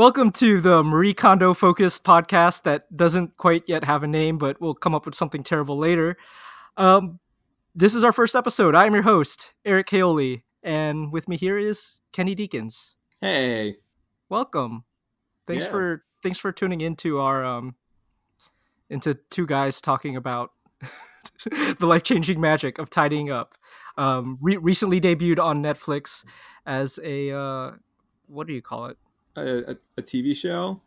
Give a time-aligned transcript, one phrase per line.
[0.00, 4.58] Welcome to the Marie Kondo focused podcast that doesn't quite yet have a name, but
[4.58, 6.16] we'll come up with something terrible later.
[6.78, 7.20] Um,
[7.74, 8.74] this is our first episode.
[8.74, 12.96] I am your host, Eric Kaoli, and with me here is Kenny Deacons.
[13.20, 13.76] Hey,
[14.30, 14.84] welcome.
[15.46, 15.70] Thanks Yeah.
[15.70, 17.74] for thanks for tuning into our um
[18.88, 20.52] into two guys talking about
[21.44, 23.54] the life changing magic of tidying up.
[23.98, 26.24] Um, re- recently debuted on Netflix
[26.64, 27.72] as a uh,
[28.28, 28.96] what do you call it?
[29.36, 30.80] A, a, a TV show.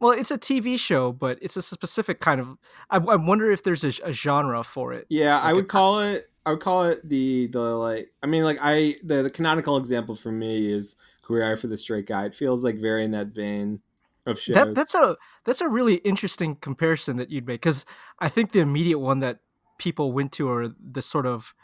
[0.00, 2.56] Well, it's a TV show, but it's a specific kind of.
[2.88, 5.06] I, I wonder if there's a, a genre for it.
[5.10, 6.30] Yeah, I Like a would call it.
[6.46, 8.10] I would call it the the like.
[8.22, 11.76] I mean, like I the, the canonical example for me is Queer Eye for the
[11.76, 12.24] Straight Guy.
[12.24, 13.80] It feels like very in that vein
[14.26, 14.54] of shows.
[14.54, 17.84] That that's a that's a really interesting comparison that you'd make because
[18.18, 19.40] I think the immediate one that
[19.78, 21.54] people went to are the sort of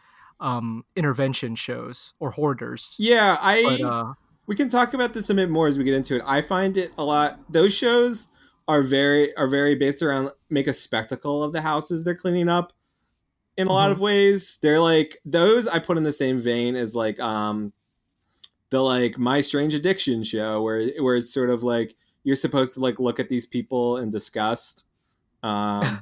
[0.41, 2.95] um, intervention shows or hoarders.
[2.99, 4.13] yeah, I But uh,
[4.47, 6.23] we can talk about this a bit more as we get into it.
[6.25, 7.41] I find it a lot.
[7.51, 8.29] Those shows
[8.69, 12.73] are very are very based around make a spectacle of the houses they're cleaning up.
[13.57, 13.93] In a lot Mhm.
[13.93, 15.67] of ways, they're like those.
[15.67, 17.73] I put in the same vein as like um,
[18.71, 22.81] the like My Strange Addiction show, where where it's sort of like you're supposed to
[22.81, 24.85] like look at these people in disgust,
[25.43, 25.53] um,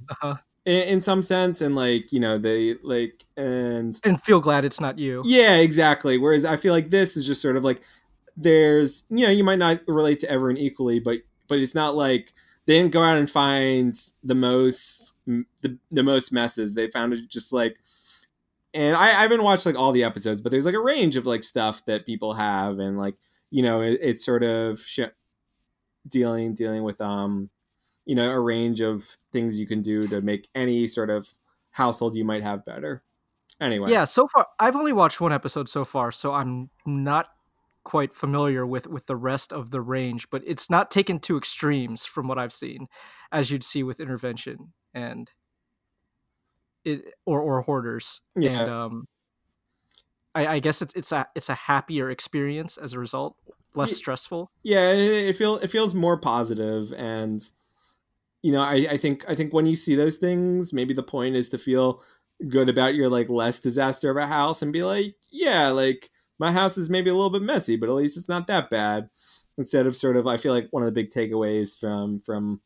[0.10, 0.34] uh-huh.
[0.64, 4.80] in, in some sense, and like you know they like and and feel glad it's
[4.80, 5.22] not you.
[5.24, 6.18] yeah, exactly.
[6.18, 7.82] Whereas I feel like this is just sort of like
[8.36, 11.18] there's you know you might not relate to everyone equally, but
[11.48, 12.32] but it's not like
[12.66, 16.74] they didn't go out and find the most the, the most messes.
[16.74, 17.76] They found it just like
[18.74, 21.26] and I, I haven't watched like all the episodes, but there's like a range of
[21.26, 23.14] like stuff that people have and like
[23.50, 25.00] you know it, it's sort of sh-
[26.08, 27.48] dealing dealing with um
[28.04, 31.28] you know a range of things you can do to make any sort of
[31.70, 33.02] household you might have better.
[33.60, 37.28] Anyway, Yeah, so far I've only watched one episode so far, so I'm not
[37.84, 42.04] quite familiar with with the rest of the range, but it's not taken to extremes
[42.04, 42.86] from what I've seen,
[43.30, 45.30] as you'd see with intervention and
[46.84, 48.20] it or or hoarders.
[48.36, 48.60] Yeah.
[48.60, 49.08] And um
[50.34, 53.36] I, I guess it's it's a it's a happier experience as a result,
[53.74, 54.50] less stressful.
[54.62, 57.42] yeah it, it feel it feels more positive and
[58.42, 61.36] you know I, I think i think when you see those things maybe the point
[61.36, 62.02] is to feel
[62.48, 66.10] good about your like less disaster of a house and be like yeah like
[66.44, 69.08] my house is maybe a little bit messy but at least it's not that bad
[69.56, 72.60] instead of sort of i feel like one of the big takeaways from from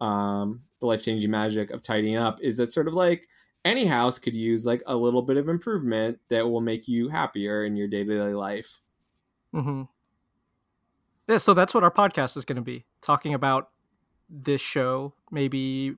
[0.00, 3.26] um the life-changing magic of tidying up is that sort of like
[3.64, 7.64] any house could use like a little bit of improvement that will make you happier
[7.64, 8.80] in your day-to-day life
[9.52, 9.82] hmm
[11.28, 13.70] Yeah, so that's what our podcast is going to be talking about
[14.28, 15.94] this show, maybe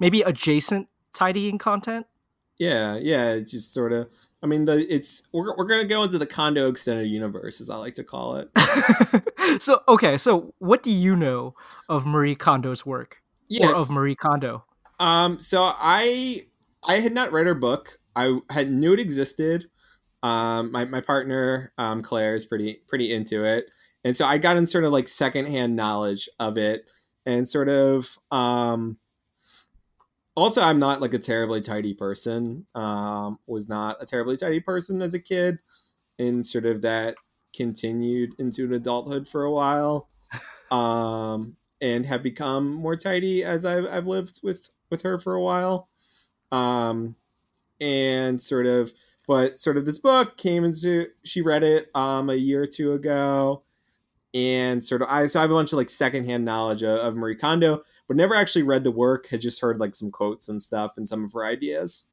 [0.00, 2.06] maybe adjacent tidying content.
[2.58, 4.08] Yeah, yeah, just sort of.
[4.46, 7.76] I mean, the it's we're we're gonna go into the Kondo extended universe, as I
[7.78, 8.48] like to call it.
[9.60, 11.56] so okay, so what do you know
[11.88, 13.16] of Marie Kondo's work
[13.48, 13.68] Yes.
[13.68, 14.64] or of Marie Kondo?
[15.00, 15.40] Um.
[15.40, 16.46] So I
[16.84, 17.98] I had not read her book.
[18.14, 19.68] I had knew it existed.
[20.22, 20.70] Um.
[20.70, 23.66] My my partner um Claire is pretty pretty into it,
[24.04, 26.84] and so I got in sort of like secondhand knowledge of it,
[27.26, 28.98] and sort of um.
[30.36, 32.66] Also, I'm not like a terribly tidy person.
[32.74, 35.58] Um, was not a terribly tidy person as a kid,
[36.18, 37.16] and sort of that
[37.54, 40.10] continued into an adulthood for a while,
[40.70, 45.42] um, and have become more tidy as I've I've lived with with her for a
[45.42, 45.88] while,
[46.52, 47.16] um,
[47.80, 48.92] and sort of.
[49.28, 52.92] But sort of this book came into she read it um a year or two
[52.92, 53.64] ago,
[54.34, 57.16] and sort of I so I have a bunch of like secondhand knowledge of, of
[57.16, 59.28] Marie Kondo, but never actually read the work.
[59.28, 62.06] Had just heard like some quotes and stuff and some of her ideas.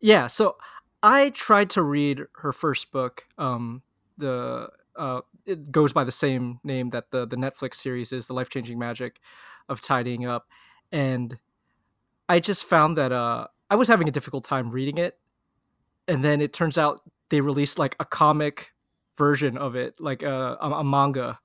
[0.00, 0.56] Yeah, so
[1.02, 3.24] I tried to read her first book.
[3.38, 3.82] Um,
[4.18, 8.34] the uh, it goes by the same name that the the Netflix series is, the
[8.34, 9.20] life changing magic
[9.68, 10.48] of tidying up,
[10.90, 11.38] and
[12.28, 15.18] I just found that uh, I was having a difficult time reading it,
[16.08, 18.72] and then it turns out they released like a comic
[19.16, 21.38] version of it, like uh, a, a manga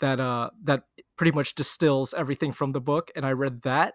[0.00, 0.84] that uh that
[1.22, 3.94] pretty much distills everything from the book, and I read that,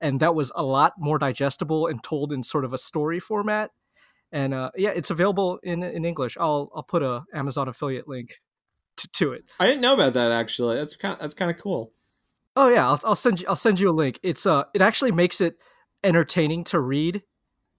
[0.00, 3.70] and that was a lot more digestible and told in sort of a story format.
[4.32, 6.38] And uh, yeah, it's available in in English.
[6.40, 8.40] I'll I'll put a Amazon affiliate link
[8.96, 9.44] to, to it.
[9.60, 10.76] I didn't know about that actually.
[10.76, 11.92] That's kind of, that's kind of cool.
[12.56, 14.18] Oh yeah, I'll, I'll send you I'll send you a link.
[14.22, 15.58] It's uh it actually makes it
[16.02, 17.24] entertaining to read,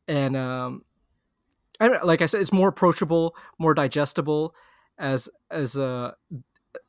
[0.07, 0.83] and um,
[1.79, 4.53] I like I said, it's more approachable, more digestible,
[4.99, 6.11] as as uh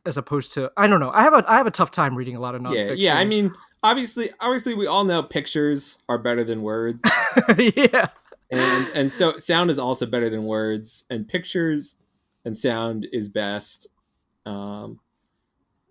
[0.04, 1.10] as opposed to I don't know.
[1.12, 2.88] I have a I have a tough time reading a lot of nonfiction.
[2.88, 3.14] yeah.
[3.14, 3.18] yeah.
[3.18, 3.52] I mean,
[3.82, 7.00] obviously, obviously, we all know pictures are better than words,
[7.58, 8.08] yeah.
[8.50, 11.96] and and so sound is also better than words, and pictures
[12.44, 13.88] and sound is best.
[14.44, 15.00] Um,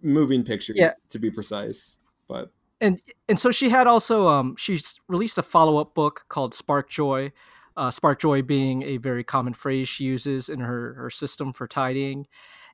[0.01, 0.93] moving pictures, Yeah.
[1.09, 1.99] to be precise.
[2.27, 2.51] But
[2.81, 7.31] and and so she had also um she's released a follow-up book called spark joy
[7.77, 11.67] uh, spark joy being a very common phrase she uses in her her system for
[11.67, 12.27] tidying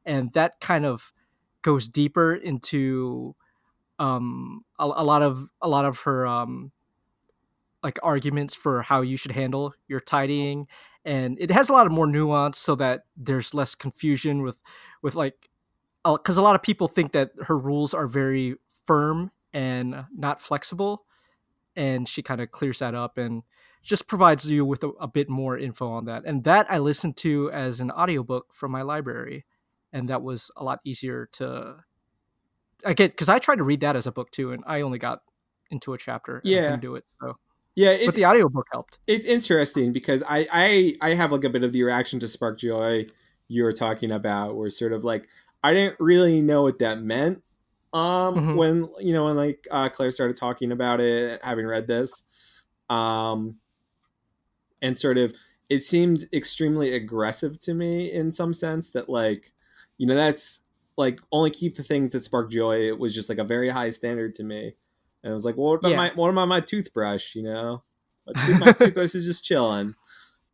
[0.05, 1.13] and that kind of
[1.61, 3.35] goes deeper into
[3.99, 6.71] um a, a lot of a lot of her um
[7.83, 10.67] like arguments for how you should handle your tidying
[11.03, 14.59] and it has a lot of more nuance so that there's less confusion with
[15.01, 15.49] with like
[16.03, 18.55] because a lot of people think that her rules are very
[18.85, 21.05] firm and not flexible
[21.75, 23.43] and she kind of clears that up and
[23.83, 27.17] just provides you with a, a, bit more info on that and that i listened
[27.17, 29.45] to as an audiobook from my library
[29.93, 31.75] and that was a lot easier to
[32.85, 34.99] i get because i tried to read that as a book too and i only
[34.99, 35.21] got
[35.69, 36.63] into a chapter Yeah.
[36.63, 37.35] Couldn't do it so
[37.73, 41.49] yeah, it's, but the audiobook helped it's interesting because I, I I have like a
[41.49, 43.05] bit of the reaction to Spark Joy
[43.47, 45.27] you were talking about, where sort of like
[45.63, 47.43] I didn't really know what that meant.
[47.93, 48.55] Um, Mhm.
[48.55, 52.23] when you know when like uh, Claire started talking about it, having read this,
[52.89, 53.57] um,
[54.81, 55.33] and sort of
[55.69, 59.51] it seemed extremely aggressive to me in some sense that like
[60.01, 60.63] you know that's
[60.97, 62.87] like only keep the things that spark joy.
[62.87, 64.73] It was just like a very high standard to me,
[65.23, 65.97] and I was like, well, what about Yeah.
[65.97, 67.35] my what about my toothbrush?
[67.35, 67.83] You know,
[68.25, 69.93] my, tooth- my toothbrush is just chilling.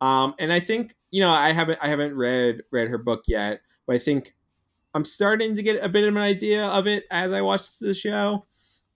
[0.02, 3.62] Um, and I think you know I haven't I haven't read read her book yet,
[3.86, 4.34] but I think
[4.92, 7.94] I'm starting to get a bit of an idea of it as I watch the
[7.94, 8.44] show.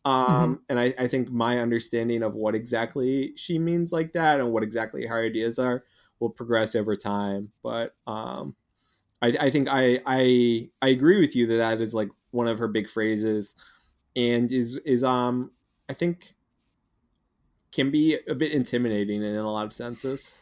[0.04, 4.52] Um, and I, I think my understanding of what exactly she means like that and
[4.52, 5.84] what exactly her ideas are
[6.20, 7.52] will progress over time.
[7.62, 8.54] But um,
[9.22, 12.58] I, I think I, I I agree with you that that is like one of
[12.58, 13.54] her big phrases,
[14.16, 15.52] and is is um
[15.88, 16.34] I think
[17.72, 20.32] can be a bit intimidating in a lot of senses.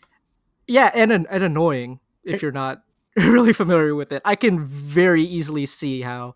[0.66, 2.82] yeah and and annoying if you're not
[3.16, 6.34] really familiar with it i can very easily see how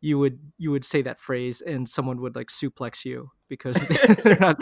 [0.00, 3.88] you would you would say that phrase and someone would like suplex you because
[4.24, 4.58] they're not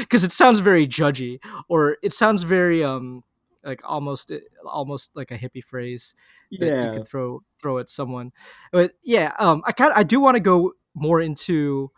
[0.00, 3.22] because it sounds very judgy or it sounds very um
[3.64, 4.32] like almost
[4.64, 6.14] almost like a hippie phrase
[6.58, 8.32] that you Yeah, could throw throw at someone.
[8.72, 11.90] But yeah um i kind i do want to go more into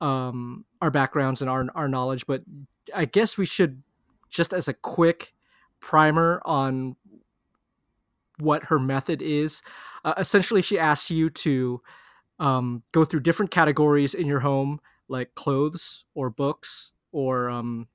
[0.00, 2.42] um our backgrounds and our our knowledge but
[2.94, 3.82] i guess we should
[4.28, 5.34] just as a quick
[5.80, 6.96] primer on
[8.38, 9.62] what her method is
[10.04, 11.80] uh, essentially she asks you to
[12.38, 17.88] um, go through different categories in your home like clothes or books or um,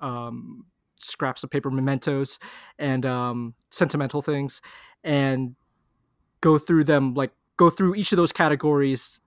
[0.00, 0.66] um,
[1.06, 2.38] scraps of paper mementos
[2.78, 4.60] and um, sentimental things
[5.04, 5.54] and
[6.40, 9.20] go through them like go through each of those categories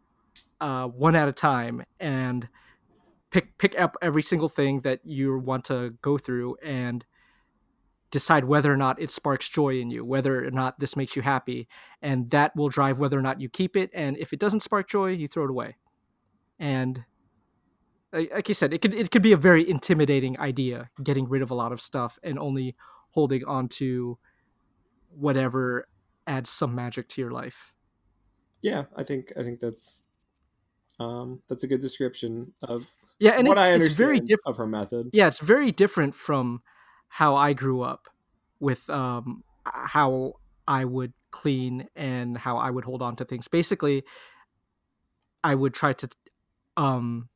[0.62, 2.48] uh, one at a time and
[3.32, 7.06] pick pick up every single thing that you want to go through and
[8.12, 11.22] decide whether or not it sparks joy in you whether or not this makes you
[11.22, 11.68] happy.
[12.02, 13.92] And that will drive whether or not you keep it.
[13.94, 15.76] And if it doesn't spark joy you throw it away.
[16.58, 17.04] And
[18.14, 21.52] like you said it could it could be a very intimidating idea getting rid of
[21.52, 22.76] a lot of stuff and only
[23.12, 24.18] holding on to
[25.10, 25.88] whatever
[26.28, 27.74] adds some magic to your life
[28.62, 28.84] yeah.
[28.98, 30.04] I think I think that's
[31.00, 34.42] um that's a good description of yeah and what it- I it's understand very different
[34.48, 35.10] of her method.
[35.14, 36.62] yeah it's very different from
[37.08, 38.10] how i grew up
[38.60, 40.34] with um how
[40.68, 44.04] i would clean and how i would hold on to things basically
[45.44, 46.10] i would try to
[46.76, 47.30] um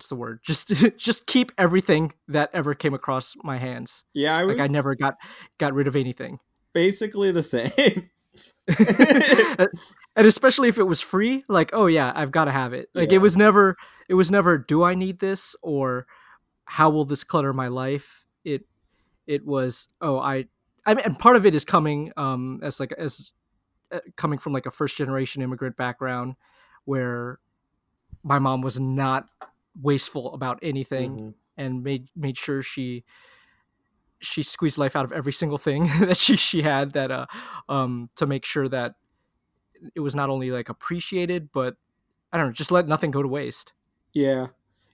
[0.00, 0.40] what's the word?
[0.42, 4.04] Just just keep everything that ever came across my hands.
[4.14, 5.16] Yeah, I was like i never got
[5.58, 6.38] got rid of anything.
[6.72, 7.70] basically the same.
[10.16, 12.88] and especially if it was free like oh yeah i've got to have it.
[12.94, 13.16] Like Yeah.
[13.16, 13.76] it was never
[14.08, 15.54] it was never do i need this?
[15.62, 16.06] or
[16.64, 18.24] how will this clutter my life?
[18.44, 18.62] It
[19.26, 20.46] it was oh i
[20.86, 23.32] i mean and part of it is coming um as like as
[23.92, 26.36] uh, coming from like a first generation immigrant background
[26.86, 27.38] where
[28.22, 29.28] my mom was not
[29.80, 31.34] wasteful about anything Mhm.
[31.56, 33.04] and made made sure she
[34.20, 37.26] she squeezed life out of every single thing that she she had that uh
[37.68, 38.94] um to make sure that
[39.94, 41.76] it was not only like appreciated but
[42.32, 43.72] I don't know just let nothing go to waste.
[44.12, 44.48] Yeah.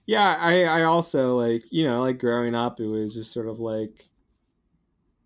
[0.05, 3.59] Yeah, I I also like, you know, like growing up it was just sort of
[3.59, 4.09] like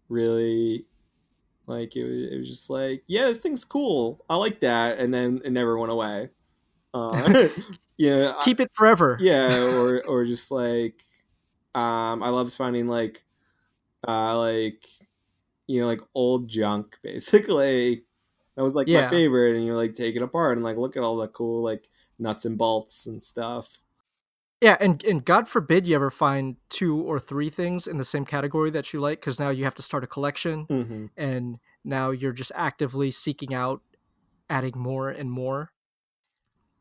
[0.09, 0.85] really
[1.67, 4.25] like it was, it was just like, yeah, this thing's cool.
[4.29, 6.29] I like that and then it never went away.
[6.93, 7.49] Uh
[8.01, 9.17] yeah, I- Keep it forever.
[9.21, 10.95] yeah, or or just like
[11.75, 13.23] um I loved finding like
[14.07, 14.83] uh like
[15.67, 18.03] you know like old junk basically.
[18.55, 21.03] That was like my favorite and you're like take it apart and like look at
[21.03, 21.87] all the cool like
[22.19, 23.79] nuts and bolts and stuff.
[24.61, 28.25] Yeah, and and God forbid you ever find two or three things in the same
[28.25, 32.11] category that you like because now you have to start a collection hmm and now
[32.11, 33.81] you're just actively seeking out
[34.49, 35.71] adding more and more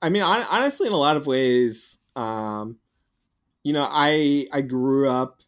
[0.03, 2.77] I mean, honestly, in a lot of ways, um,
[3.65, 5.43] you know, I I grew up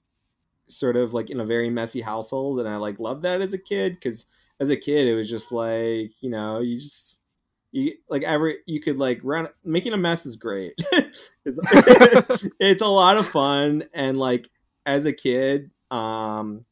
[0.68, 3.58] sort of like in a very messy household, and I like loved that as a
[3.58, 4.26] kid because
[4.60, 7.22] as a kid it was just like you know you just
[7.72, 10.74] you like every you could like run making a mess is great.
[10.92, 11.30] it's,
[12.60, 14.50] it's a lot of fun, and like
[14.86, 16.64] as a kid, um,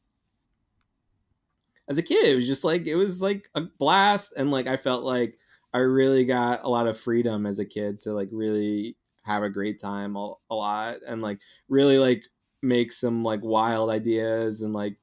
[1.87, 4.77] as a kid, it was just like it was like a blast, and like I
[4.77, 5.37] felt like
[5.73, 9.49] I really got a lot of freedom as a kid to like really have a
[9.49, 12.23] great time a, a lot and like really like
[12.61, 14.97] make some like wild ideas and like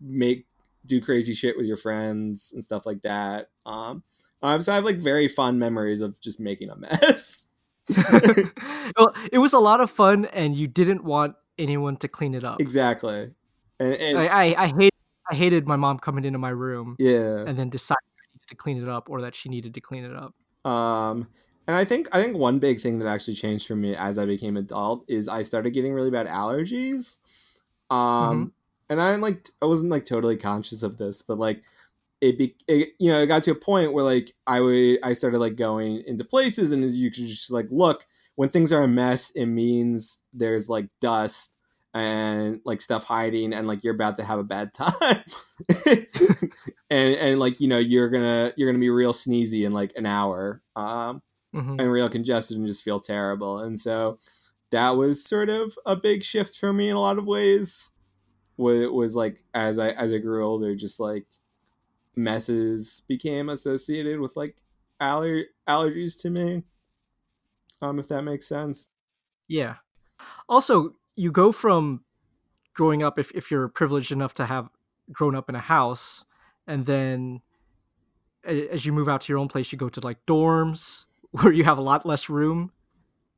[0.00, 0.46] make
[0.84, 3.48] do crazy shit with your friends and stuff like that.
[3.66, 4.02] Um,
[4.42, 7.48] um so I have like very fond memories of just making a mess.
[8.96, 12.44] well, it was a lot of fun, and you didn't want anyone to clean it
[12.44, 12.60] up.
[12.60, 13.32] Exactly.
[13.80, 14.94] And, and I, I, I hate
[15.30, 16.96] I hated my mom coming into my room.
[16.98, 17.44] Yeah.
[17.46, 17.98] And then deciding
[18.52, 20.34] to clean it up or that she needed to clean it up.
[20.70, 21.28] Um,
[21.66, 24.26] and I think I think one big thing that actually changed for me as I
[24.26, 27.18] became adult is I started getting really bad allergies.
[27.90, 28.44] Um, mm-hmm.
[28.90, 31.62] and I like I wasn't like totally conscious of this, but like
[32.20, 35.12] it, be, it you know it got to a point where like I would I
[35.12, 38.82] started like going into places and as you could just like look when things are
[38.82, 41.56] a mess, it means there's like dust
[41.94, 45.22] and like stuff hiding and like you're about to have a bad time.
[46.90, 50.04] And and like you know you're gonna you're gonna be real sneezy in like an
[50.04, 51.22] hour um
[51.54, 51.80] mm-hmm.
[51.80, 53.60] and real congested and just feel terrible.
[53.60, 54.18] And so
[54.72, 57.92] that was sort of a big shift for me in a lot of ways.
[58.58, 61.24] Was, was like as i as i grew older just like
[62.14, 64.54] messes became associated with like
[65.00, 66.62] aller- allergies to me
[67.80, 68.90] um if that makes sense.
[69.48, 69.76] Yeah.
[70.46, 72.04] Also you go from
[72.74, 74.68] growing up if, if you're privileged enough to have
[75.10, 76.24] grown up in a house
[76.66, 77.40] and then
[78.44, 81.64] as you move out to your own place you go to like dorms where you
[81.64, 82.72] have a lot less room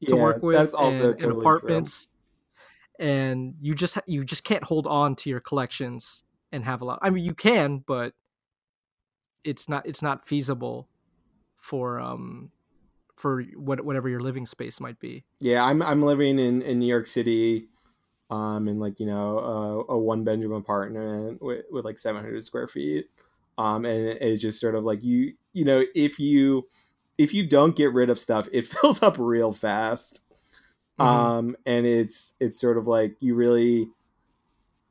[0.06, 2.08] to yeah, work with that's also and, totally and apartments
[2.98, 3.08] true.
[3.08, 6.98] and you just you just can't hold on to your collections and have a lot
[7.02, 8.12] i mean you can but
[9.44, 10.88] it's not it's not feasible
[11.56, 12.50] for um
[13.16, 15.24] for what whatever your living space might be.
[15.40, 17.68] Yeah, I'm I'm living in in New York City,
[18.30, 19.38] um, in like you know
[19.88, 23.06] a, a one bedroom apartment with, with like 700 square feet,
[23.58, 26.66] um, and it's just sort of like you you know if you
[27.18, 30.24] if you don't get rid of stuff, it fills up real fast.
[30.98, 31.10] Mm-hmm.
[31.10, 33.88] Um, and it's it's sort of like you really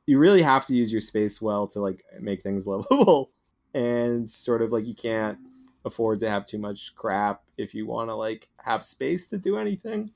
[0.06, 3.30] you really have to use your space well to like make things livable
[3.72, 5.38] and sort of like you can't
[5.84, 9.58] afford to have too much crap if you want to like have space to do
[9.58, 10.10] anything.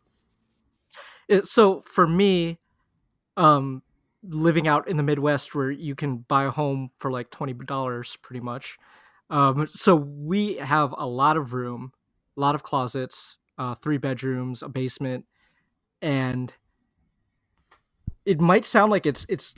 [1.29, 2.59] It, so for me,
[3.37, 3.83] um,
[4.23, 8.17] living out in the Midwest where you can buy a home for like twenty dollars,
[8.23, 8.79] pretty much.
[9.31, 11.93] Um, so we have a lot of room,
[12.37, 15.27] a lot of closets, uh, three bedrooms, a basement,
[16.01, 16.53] and
[18.25, 19.55] it might sound like it's it's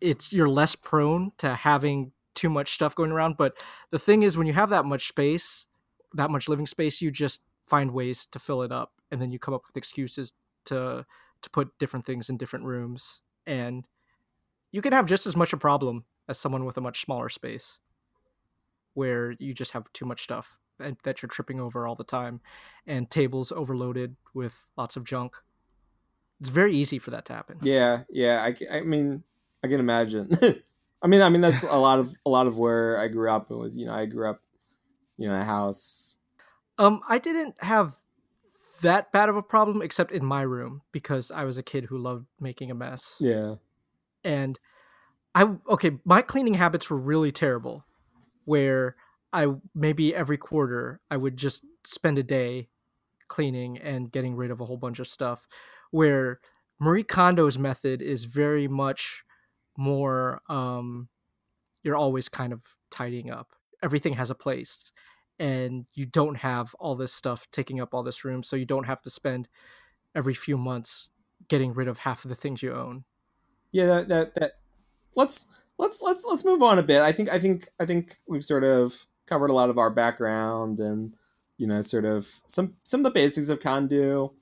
[0.00, 3.36] it's you're less prone to having too much stuff going around.
[3.36, 3.54] But
[3.90, 5.66] the thing is, when you have that much space,
[6.14, 9.38] that much living space, you just find ways to fill it up, and then you
[9.38, 10.32] come up with excuses
[10.66, 11.04] to
[11.42, 13.84] to put different things in different rooms, and
[14.70, 17.78] you can have just as much a problem as someone with a much smaller space,
[18.94, 20.58] where you just have too much stuff
[21.04, 22.40] that you're tripping over all the time,
[22.86, 25.36] and tables overloaded with lots of junk.
[26.40, 27.58] It's very easy for that to happen.
[27.62, 28.42] Yeah, yeah.
[28.42, 29.22] I, I mean,
[29.62, 30.30] I can imagine.
[31.02, 33.50] I mean, I mean that's a lot of a lot of where I grew up.
[33.50, 34.40] It was you know I grew up,
[35.16, 36.16] you know, a house.
[36.78, 37.98] Um, I didn't have
[38.82, 41.98] that bad of a problem except in my room because I was a kid who
[41.98, 43.16] loved making a mess.
[43.20, 43.56] Yeah.
[44.24, 44.58] And
[45.34, 47.84] I okay, my cleaning habits were really terrible.
[48.44, 48.96] Where
[49.32, 52.68] I maybe every quarter I would just spend a day
[53.28, 55.46] cleaning and getting rid of a whole bunch of stuff.
[55.90, 56.40] Where
[56.78, 59.22] Marie Kondo's method is very much
[59.76, 61.08] more um
[61.82, 64.92] you're always kind of tidying up everything has a place
[65.38, 68.86] and you don't have all this stuff taking up all this room so you don't
[68.86, 69.48] have to spend
[70.14, 71.08] every few months
[71.48, 73.04] getting rid of half of the things you own.
[73.72, 74.52] Yeah that that, that
[75.16, 75.46] let's
[75.78, 77.00] let's let's let's move on a bit.
[77.00, 80.78] I think i think i think we've sort of covered a lot of our background
[80.78, 81.14] and
[81.56, 84.34] you know sort of some some of the basics of Kondo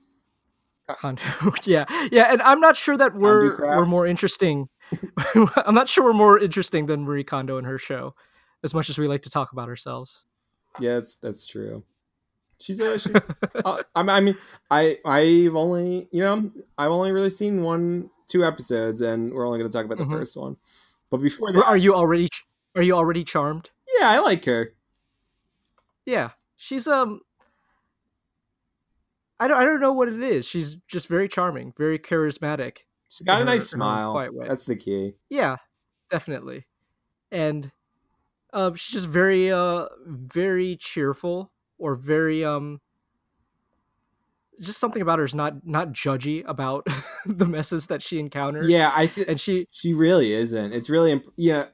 [0.91, 1.23] uh, Kondo,
[1.65, 4.69] yeah, yeah, and I'm not sure that we're we're more interesting.
[5.57, 8.15] I'm not sure we're more interesting than Marie Kondo and her show,
[8.63, 10.25] as much as we like to talk about ourselves.
[10.79, 11.85] Yeah, that's that's true.
[12.61, 12.99] She's a.
[12.99, 13.11] She,
[13.65, 14.37] uh, I mean,
[14.71, 19.59] I I've only you know I've only really seen one two episodes, and we're only
[19.59, 20.13] going to talk about the mm-hmm.
[20.13, 20.57] first one.
[21.11, 22.29] But before that, are you already
[22.77, 23.71] are you already charmed?
[23.99, 24.75] Yeah, I like her.
[26.07, 27.21] Yeah, she's um.
[29.41, 30.47] I don't I don't know what it is.
[30.47, 32.79] She's just very charming, very charismatic.
[33.09, 34.13] She's got a her- nice in her own smile.
[34.13, 34.47] quiet way.
[34.47, 35.15] That's the key.
[35.31, 35.57] Yeah,
[36.11, 36.67] definitely.
[37.33, 37.71] And
[38.53, 42.81] um, she's just very uh very cheerful or very um
[44.61, 46.87] just something about her is not not judgy about
[47.27, 48.69] the messes that she encounters.
[48.69, 50.73] Yeah, I think And she she really isn't.
[50.73, 51.67] It's really imp- yeah.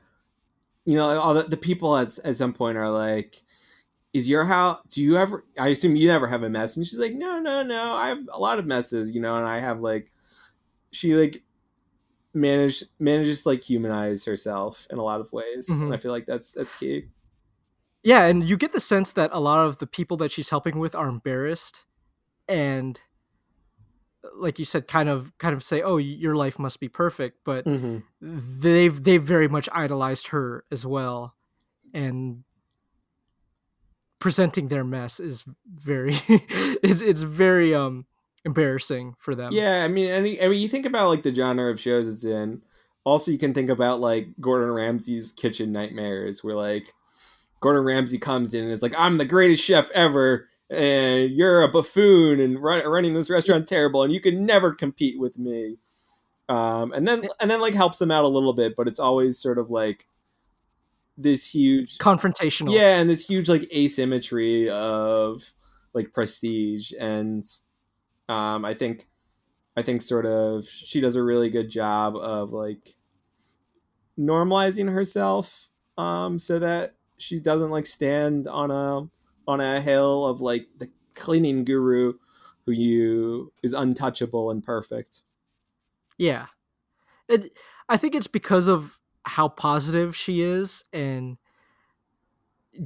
[0.84, 3.42] You know, all the, the people at at some point are like,
[4.12, 4.78] "Is your house?
[4.88, 5.44] Do you ever?
[5.58, 7.92] I assume you never have a mess." And she's like, "No, no, no.
[7.92, 10.12] I have a lot of messes, you know, and I have like."
[10.92, 11.42] She like
[12.36, 15.86] manage manages to like humanize herself in a lot of ways, Mhm.
[15.86, 17.08] and I feel like that's that's key.
[18.02, 20.78] Yeah, and you get the sense that a lot of the people that she's helping
[20.78, 21.84] with are embarrassed
[22.46, 23.00] and
[24.34, 27.64] like you said kind of kind of say, "Oh, your life must be perfect," but
[27.64, 27.98] Mm-hmm.
[28.60, 31.34] they've they've very much idolized her as well
[31.94, 32.44] and
[34.18, 36.14] presenting their mess is very
[36.82, 38.06] it's it's very um
[38.46, 39.50] embarrassing for them.
[39.52, 42.24] Yeah, I mean, any, I mean, you think about like the genre of shows it's
[42.24, 42.62] in.
[43.04, 46.94] Also, you can think about like Gordon Ramsay's Kitchen Nightmares, where like
[47.60, 51.68] Gordon Ramsay comes in and is like, "I'm the greatest chef ever, and you're a
[51.68, 55.76] buffoon and run, running this restaurant terrible, and you can never compete with me."
[56.48, 59.38] Um, and then and then like helps them out a little bit, but it's always
[59.38, 60.06] sort of like
[61.18, 62.70] this huge confrontational.
[62.70, 65.54] yeah and this huge like asymmetry of
[65.94, 67.42] like prestige and
[68.28, 69.06] um i think
[69.76, 72.96] i think sort of she does a really good job of like
[74.18, 75.68] normalizing herself
[75.98, 79.08] um so that she doesn't like stand on a
[79.48, 82.12] on a hill of like the cleaning guru
[82.64, 85.22] who you is untouchable and perfect
[86.18, 86.46] Yeah.
[87.28, 87.56] It
[87.88, 91.36] I think it's because of how positive she is and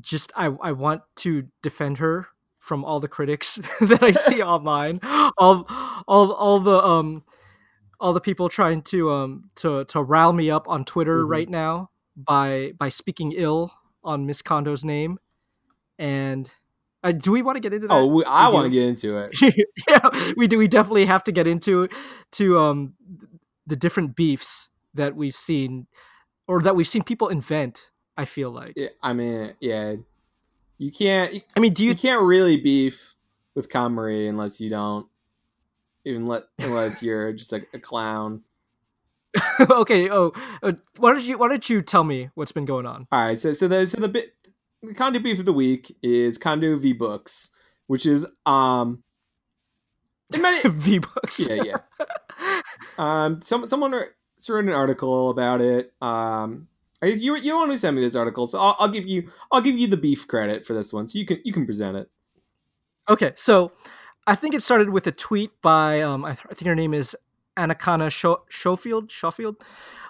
[0.01, 2.29] just I I want to defend her
[2.61, 5.01] from all the critics that I see online.
[5.03, 5.67] All
[6.07, 7.25] all all the um
[7.99, 11.29] all the people trying to um to to rile me up on Twitter Mhm.
[11.31, 13.73] right now by by speaking ill
[14.05, 15.19] on Miss Kondo's name.
[15.99, 16.51] And
[17.03, 17.95] uh, do we want to get into that?
[17.95, 19.31] oh we, i want to get into it
[19.89, 20.59] yeah, we do.
[20.59, 21.89] We definitely have to get into
[22.33, 22.95] to um
[23.67, 25.87] the different beefs that we've seen,
[26.49, 27.91] or that we've seen people invent.
[28.17, 28.75] I feel like.
[28.77, 29.95] Yeah, i mean yeah
[30.81, 31.95] you can't you, I mean, do you you?
[31.95, 33.15] can't really beef
[33.55, 35.07] with KonMari unless you don't
[36.07, 38.43] even let unless you're just like a clown.
[39.71, 40.11] okay.
[40.11, 41.37] Oh, uh, why don't you?
[41.37, 43.07] Why don't you tell me what's been going on?
[43.13, 44.35] All right, so so the so the bit
[44.83, 47.51] the Kondo beef of the week is Kondo v Books,
[47.87, 49.05] which is um
[50.41, 51.47] many v Books.
[51.47, 52.61] yeah yeah
[52.97, 54.09] um some someone wrote
[54.49, 56.69] wrote an article about it um.
[57.03, 59.79] You you want to send me this article, so I'll, I'll give you I'll give
[59.79, 62.11] you the beef credit for this one, so you can you can present it.
[63.09, 63.73] Okay, so
[64.27, 66.93] I think it started with a tweet by um, I, th- I think her name
[66.93, 67.17] is
[67.57, 69.11] Anakana Sho- Schofield.
[69.11, 69.57] Schofield.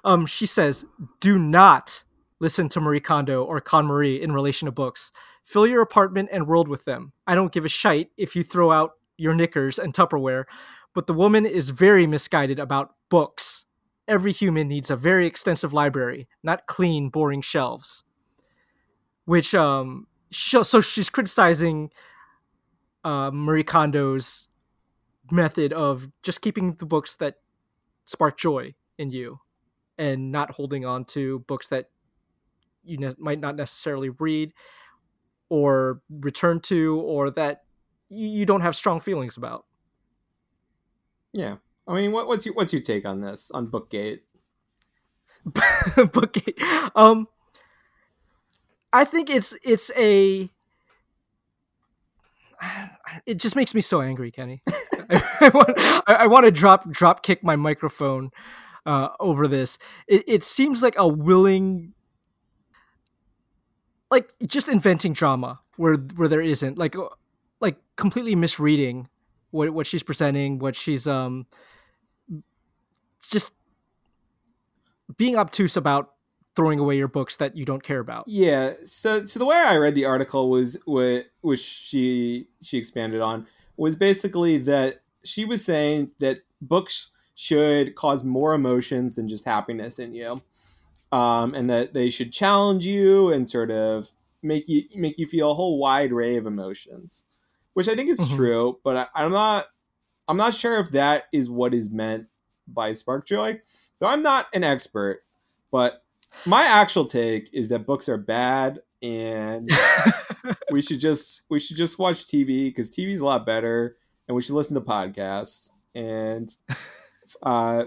[0.04, 0.84] Um, she says,
[1.20, 2.02] "Do not
[2.40, 5.12] listen to Marie Kondo or KonMari in relation to books.
[5.44, 7.12] Fill your apartment and world with them.
[7.26, 10.44] I don't give a shite if you throw out your knickers and Tupperware,
[10.94, 13.64] but the woman is very misguided about books.
[14.10, 18.04] Every human needs a very extensive library, not clean, boring shelves."
[19.24, 21.90] Which um, sh- so she's criticizing
[23.04, 24.48] uh, Marie Kondo's
[25.30, 27.36] method of just keeping the books that
[28.04, 29.38] spark joy in you
[29.98, 31.90] and not holding on to books that
[32.82, 34.52] you ne- might not necessarily read
[35.48, 37.62] or return to or that
[38.08, 39.66] you, you don't have strong feelings about.
[41.32, 41.56] Yeah,
[41.90, 44.20] I mean, what, what's your what's your take on this on Bookgate?
[45.46, 46.90] Bookgate.
[46.94, 47.26] um
[48.92, 50.50] I think it's it's a
[53.26, 54.62] it just makes me so angry, Kenny.
[55.10, 58.30] I, want, I, I want to drop drop kick my microphone
[58.86, 59.78] uh, over this.
[60.06, 61.94] It, it seems like a willing,
[64.10, 66.94] like just inventing drama where where there isn't, like
[67.60, 69.08] like completely misreading
[69.50, 71.46] what what she's presenting, what she's um
[73.28, 73.52] just
[75.16, 76.12] being obtuse about
[76.56, 78.24] throwing away your books that you don't care about.
[78.26, 78.72] Yeah.
[78.84, 83.46] So so the way I read the article was what which she she expanded on
[83.76, 89.98] was basically that she was saying that books should cause more emotions than just happiness
[89.98, 90.42] in you.
[91.12, 94.10] Um, and that they should challenge you and sort of
[94.42, 97.24] make you make you feel a whole wide array of emotions,
[97.72, 98.36] which I think is Mhm.
[98.36, 98.78] true.
[98.84, 99.66] But I, I'm not
[100.28, 102.26] I'm not sure if that is what is meant
[102.74, 103.60] by spark joy.
[103.98, 105.22] Though I'm not an expert,
[105.70, 106.04] but
[106.46, 109.70] my actual take is that books are bad and
[110.70, 113.96] we should just we should just watch TV because TV's a lot better
[114.28, 115.70] and we should listen to podcasts.
[115.94, 116.54] And
[117.42, 117.84] uh,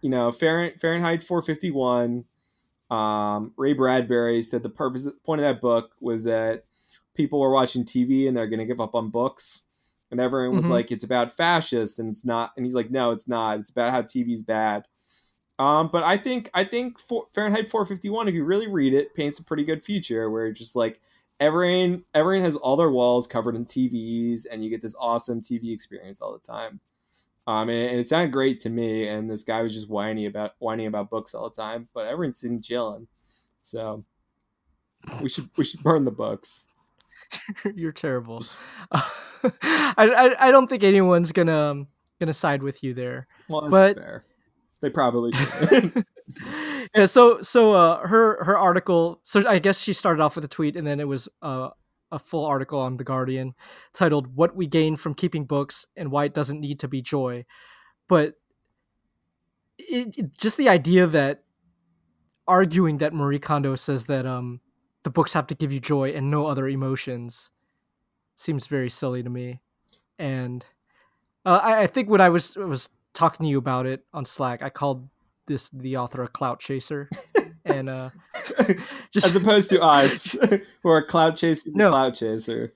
[0.00, 2.24] you know, Fahrenheit 451.
[2.88, 6.64] Um, Ray Bradbury said the purpose point of that book was that
[7.14, 9.64] people were watching TV and they're going to give up on books.
[10.10, 10.74] And everyone was mm-hmm.
[10.74, 12.52] like, "It's about fascists," and it's not.
[12.56, 13.58] And he's like, "No, it's not.
[13.58, 14.84] It's about how TV's bad."
[15.58, 19.38] Um, but I think I think for, Fahrenheit 451, if you really read it, paints
[19.38, 21.00] a pretty good future where just like
[21.40, 25.72] everyone everyone has all their walls covered in TVs, and you get this awesome TV
[25.72, 26.80] experience all the time.
[27.48, 29.06] Um, and, and, it sounded great to me.
[29.06, 32.40] And this guy was just whining about whining about books all the time, but everyone's
[32.40, 33.06] sitting chilling.
[33.62, 34.04] So
[35.22, 36.68] we should we should burn the books.
[37.74, 38.44] You're terrible.
[38.90, 39.02] Uh,
[39.62, 41.88] I, I I don't think anyone's gonna um,
[42.20, 43.26] gonna side with you there.
[43.48, 44.24] Well, but fair.
[44.82, 45.32] They probably
[46.94, 47.06] yeah.
[47.06, 49.20] So so uh, her her article.
[49.24, 51.70] So I guess she started off with a tweet, and then it was uh,
[52.12, 53.54] a full article on the Guardian
[53.94, 57.46] titled "What We Gain from Keeping Books and Why It Doesn't Need to Be Joy,"
[58.06, 58.34] but
[59.78, 61.42] it, it, just the idea that
[62.46, 64.60] arguing that Marie Kondo says that um
[65.06, 67.52] the books have to give you joy and no other emotions
[68.34, 69.60] seems very silly to me,
[70.18, 70.66] and
[71.44, 74.64] uh, I, I think when I was was talking to you about it on Slack,
[74.64, 75.08] I called
[75.46, 77.08] this the author a clout chaser.
[77.64, 78.10] and uh
[79.12, 80.32] just as opposed to us
[80.82, 81.90] who are cloud chasing no.
[81.90, 82.72] cloud chaser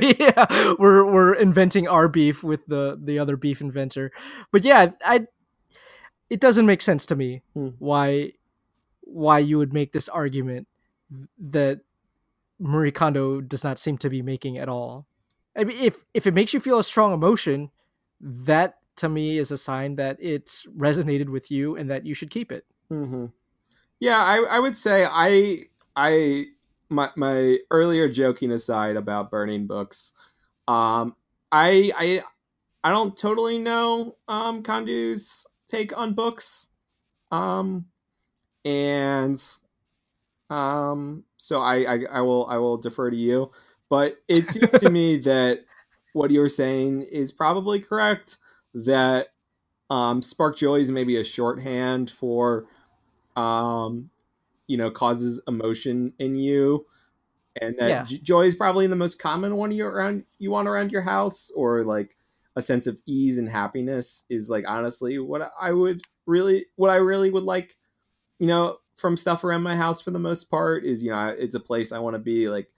[0.00, 4.10] yeah we're we're inventing our beef with the the other beef inventor
[4.50, 5.26] but yeah i
[6.30, 7.68] it doesn't make sense to me hmm.
[7.78, 8.32] why
[9.02, 10.66] why you would make this argument
[11.38, 11.80] that
[12.58, 15.06] Marie Kondo does not seem to be making at all.
[15.56, 17.70] I mean, if if it makes you feel a strong emotion,
[18.20, 22.30] that to me is a sign that it's resonated with you and that you should
[22.30, 22.64] keep it.
[22.90, 23.26] Mm-hmm.
[24.00, 25.64] Yeah, I, I would say I
[25.94, 26.46] I
[26.88, 30.12] my my earlier joking aside about burning books,
[30.68, 31.16] um,
[31.50, 32.22] I I
[32.84, 36.70] I don't totally know um Kondo's take on books,
[37.30, 37.86] um,
[38.64, 39.42] and
[40.50, 43.50] um, so I, I I will I will defer to you,
[43.88, 45.64] but it seems to me that
[46.12, 48.38] what you're saying is probably correct.
[48.74, 49.28] That
[49.90, 52.66] um, spark joy is maybe a shorthand for
[53.36, 54.10] um,
[54.66, 56.86] you know, causes emotion in you,
[57.60, 58.18] and that yeah.
[58.22, 61.82] joy is probably the most common one you around you want around your house, or
[61.84, 62.16] like
[62.56, 66.96] a sense of ease and happiness is like honestly what I would really what I
[66.96, 67.76] really would like,
[68.38, 71.54] you know, from stuff around my house for the most part is you know it's
[71.54, 72.68] a place I want to be like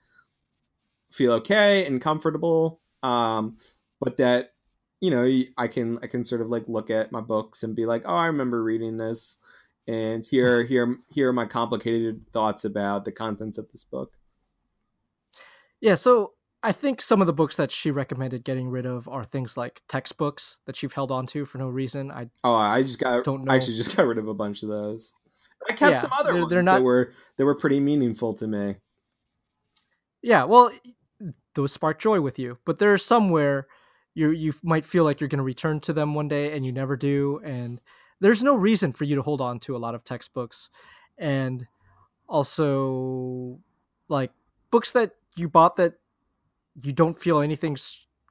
[1.11, 3.55] feel okay and comfortable um
[3.99, 4.53] but that
[5.01, 5.27] you know
[5.57, 8.15] i can i can sort of like look at my books and be like oh
[8.15, 9.39] i remember reading this
[9.87, 14.13] and here here here are my complicated thoughts about the contents of this book
[15.81, 19.23] yeah so i think some of the books that she recommended getting rid of are
[19.23, 22.99] things like textbooks that you've held on to for no reason i oh i just
[22.99, 23.51] got don't know.
[23.51, 25.13] i actually just got rid of a bunch of those
[25.69, 26.79] i kept yeah, some other they're, ones they're not...
[26.79, 28.75] that were that were pretty meaningful to me.
[30.21, 30.71] Yeah well
[31.55, 33.67] those spark joy with you but there's somewhere
[34.13, 36.71] you you might feel like you're going to return to them one day and you
[36.71, 37.79] never do and
[38.19, 40.69] there's no reason for you to hold on to a lot of textbooks.
[41.17, 41.65] And
[42.27, 43.59] also
[44.07, 44.31] like
[44.71, 45.95] books that you bought that
[46.81, 47.75] you don't feel anything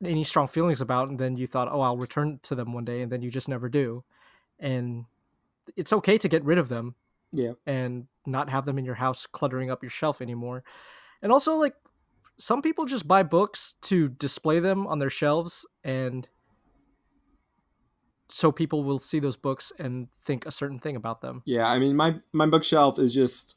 [0.05, 3.03] any strong feelings about and then you thought oh i'll return to them one day
[3.03, 4.05] and then you just never do.
[4.59, 5.05] And
[5.77, 6.95] it's okay to get rid of them
[7.33, 10.65] yeah and not have them in your house cluttering up your shelf anymore
[11.23, 11.75] and also like
[12.39, 16.29] some people just buy books to display them on their shelves and
[18.31, 21.43] so people will see those books and think a certain thing about them.
[21.45, 23.57] Yeah, I mean my my bookshelf is just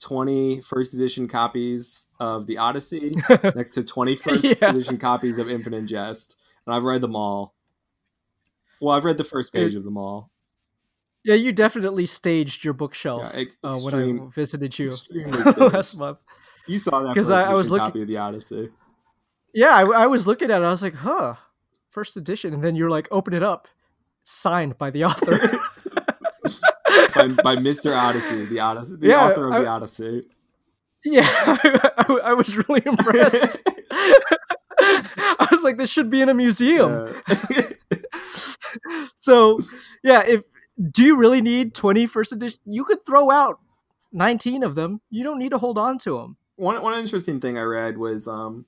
[0.00, 3.16] 20 first edition copies of the Odyssey
[3.54, 4.70] next to 20 first yeah.
[4.70, 7.54] edition copies of Infinite Jest, and I've read them all.
[8.80, 10.30] Well, I've read the first page it, of them all.
[11.24, 14.90] Yeah, you definitely staged your bookshelf yeah, ex- uh, when I visited you
[15.56, 16.18] last month.
[16.66, 18.70] You saw that because I, I, was looking copy of the Odyssey.
[19.54, 20.64] Yeah, I, I was looking at it.
[20.64, 21.34] I was like, "Huh,
[21.90, 23.68] first edition, and then you're like, open it up,
[24.24, 25.38] signed by the author.
[27.14, 27.96] by, by, Mr.
[27.96, 30.22] Odyssey, the Odyssey, the yeah, author of I, the Odyssey.
[31.04, 33.58] Yeah, I, I was really impressed.
[34.80, 37.14] I was like, this should be in a museum.
[37.50, 37.68] Yeah.
[39.16, 39.58] so,
[40.02, 40.44] yeah, if
[40.90, 42.60] do you really need 21st edition?
[42.64, 43.60] You could throw out
[44.12, 45.00] 19 of them.
[45.10, 46.36] You don't need to hold on to them.
[46.56, 48.66] One one interesting thing I read was um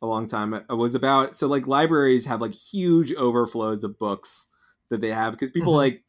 [0.00, 4.48] a long time it was about so like libraries have like huge overflows of books
[4.88, 5.94] that they have because people mm-hmm.
[5.94, 6.02] like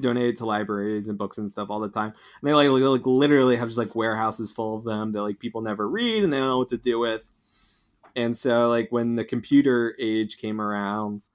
[0.00, 3.56] donate to libraries and books and stuff all the time and they like, like literally
[3.56, 6.48] have just like warehouses full of them that like people never read and they don't
[6.48, 7.32] know what to do with
[8.18, 11.28] and so like when the computer age came around,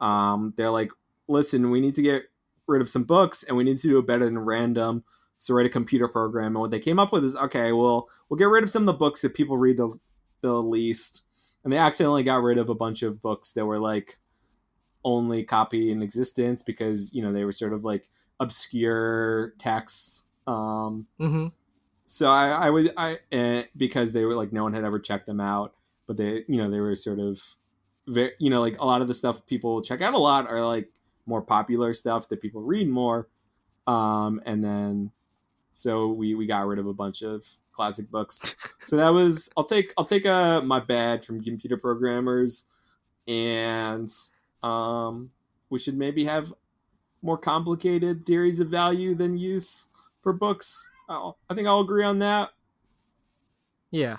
[0.00, 0.90] um, they're like,
[1.28, 2.24] listen, we need to get
[2.66, 5.04] rid of some books and we need to do it better than random.
[5.38, 6.56] So write a computer program.
[6.56, 8.86] And what they came up with is okay, well, we'll get rid of some of
[8.86, 9.98] the books that people read the
[10.40, 11.24] the least.
[11.62, 14.18] And they accidentally got rid of a bunch of books that were like
[15.04, 18.08] only copy in existence because you know they were sort of like
[18.40, 20.24] obscure texts.
[20.46, 21.48] Um, mm-hmm.
[22.06, 25.26] So I, I would I eh, because they were like no one had ever checked
[25.26, 25.74] them out,
[26.06, 27.42] but they you know they were sort of
[28.06, 30.64] very you know like a lot of the stuff people check out a lot are
[30.64, 30.90] like
[31.26, 33.28] more popular stuff that people read more,
[33.86, 35.10] um, and then
[35.74, 38.54] so we we got rid of a bunch of classic books.
[38.82, 42.66] so that was I'll take I'll take a my bad from computer programmers,
[43.26, 44.10] and
[44.62, 45.30] um,
[45.70, 46.52] we should maybe have
[47.22, 49.88] more complicated theories of value than use
[50.22, 50.88] for books.
[51.08, 52.50] I'll, I think I'll agree on that.
[53.90, 54.18] Yeah,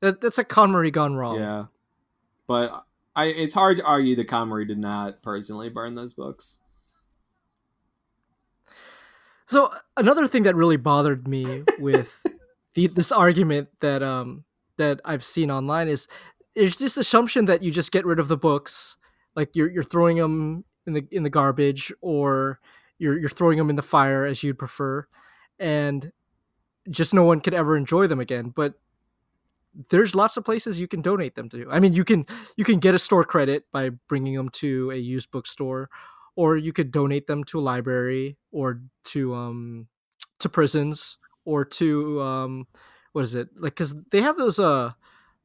[0.00, 1.38] that, that's a KonMari gone wrong.
[1.38, 1.66] Yeah,
[2.46, 2.84] but
[3.16, 6.60] I it's hard to argue that KonMari did not personally burn those books.
[9.46, 11.44] So another thing that really bothered me
[11.78, 12.26] with
[12.74, 14.44] the, this argument that um
[14.76, 16.08] that I've seen online is
[16.54, 18.96] there's this assumption that you just get rid of the books,
[19.34, 22.60] like you're you're throwing them in the in the garbage or
[22.98, 25.06] you're you're throwing them in the fire as you'd prefer,
[25.58, 26.12] and
[26.90, 28.52] just no one could ever enjoy them again.
[28.54, 28.74] But
[29.90, 31.66] there's lots of places you can donate them to.
[31.70, 34.96] I mean, you can you can get a store credit by bringing them to a
[34.96, 35.90] used bookstore,
[36.36, 39.88] or you could donate them to a library or to um
[40.40, 42.66] to prisons or to um
[43.12, 44.92] what is it like because they have those uh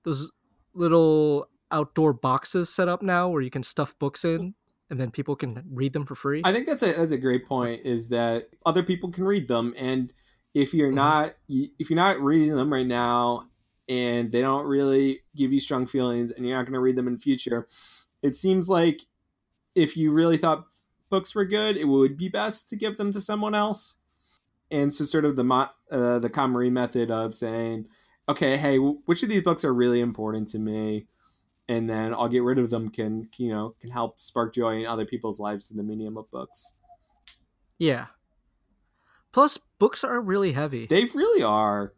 [0.04, 0.32] those
[0.74, 4.56] little outdoor boxes set up now where you can stuff books in
[4.90, 7.46] and then people can read them for free I think that's a that's a great
[7.46, 7.82] point.
[7.86, 10.12] Is that other people can read them, and
[10.54, 10.96] if you're Mhm.
[10.96, 13.49] not if you're not reading them right now,
[13.90, 17.08] and they don't really give you strong feelings, and you're not going to read them
[17.08, 17.68] in future,
[18.22, 19.02] it seems like
[19.76, 20.68] if you really thought
[21.10, 23.98] books were good, it would be best to give them to someone else.
[24.72, 27.88] And so, sort of the mo- uh, the KonMari method of saying,
[28.30, 31.08] okay, hey, which of these books are really important to me?
[31.68, 32.90] And then I'll get rid of them.
[32.90, 36.30] Can you know can help spark joy in other people's lives through the medium of
[36.30, 36.76] books.
[37.80, 38.08] yeah
[39.32, 41.94] plus books are really heavy They really are.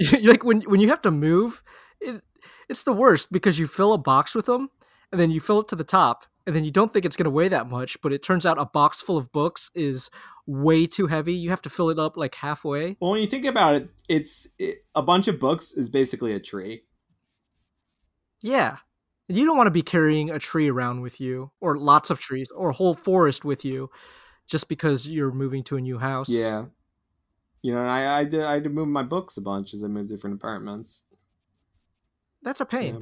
[0.22, 1.62] like when when you have to move
[2.00, 2.22] it
[2.68, 4.68] it's the worst because you fill a box with them
[5.12, 7.24] and then you fill it to the top and then you don't think it's going
[7.24, 10.10] to weigh that much but it turns out a box full of books is
[10.46, 13.44] way too heavy you have to fill it up like halfway Well, when you think
[13.44, 16.82] about it, it's it, a bunch of books is basically a tree.
[18.40, 18.78] yeah
[19.28, 22.18] and you don't want to be carrying a tree around with you or lots of
[22.18, 23.90] trees or a whole forest with you
[24.48, 26.64] just because you're moving to a new house Yeah.
[27.62, 29.88] You know, I I did I had to move my books a bunch as I
[29.88, 31.04] moved different apartments.
[32.42, 32.94] that's a pain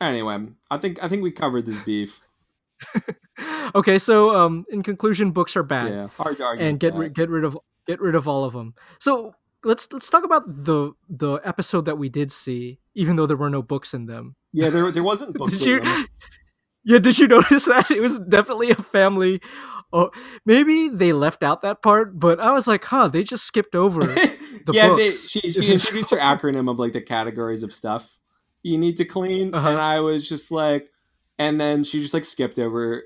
[0.00, 0.08] Yeah.
[0.08, 0.38] Anyway,
[0.70, 2.22] I think I think we covered this beef.
[3.74, 6.64] okay so um in conclusion books are bad Yeah, hard to argue.
[6.66, 8.74] and get rid get rid of get rid of all of them.
[9.00, 13.36] So let's let's talk about the the episode that we did see, even though there
[13.36, 14.36] were no books in them.
[14.52, 15.52] Yeah, there there wasn't books.
[15.58, 15.80] did in you?
[15.84, 16.06] them.
[16.84, 19.40] Yeah, did you notice that it was definitely a family?
[19.92, 20.10] Oh,
[20.44, 24.00] maybe they left out that part, but I was like, huh, they just skipped over.
[24.04, 28.18] the yeah, they, she she introduced her acronym of like the categories of stuff
[28.62, 29.68] you need to clean, Uh-huh.
[29.68, 30.90] and I was just like,
[31.38, 33.04] and then she just like skipped over.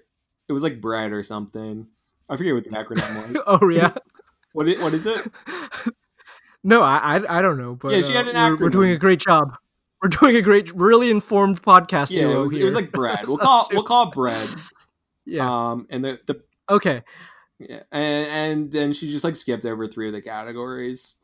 [0.48, 1.86] It was like bread or something.
[2.28, 3.42] I forget what the acronym was.
[3.46, 3.92] oh yeah.
[4.52, 5.28] What is, what is it?
[6.64, 8.90] no, I, I I don't know, but Yeah, she uh, had an we're, we're doing
[8.90, 9.56] a great job.
[10.02, 13.20] We're doing a great, really informed podcast Yeah, it was, it was like bread.
[13.28, 14.48] We'll call we'll call it bread.
[15.24, 15.48] yeah.
[15.70, 17.02] Um, and the the okay.
[17.58, 21.16] Yeah, and, and then she just like skipped over three of the categories.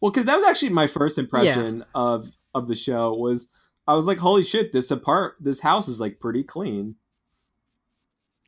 [0.00, 3.48] Well, because that was actually my first impression of of the show was
[3.86, 6.96] I was like, holy shit, this apart this house is like pretty clean.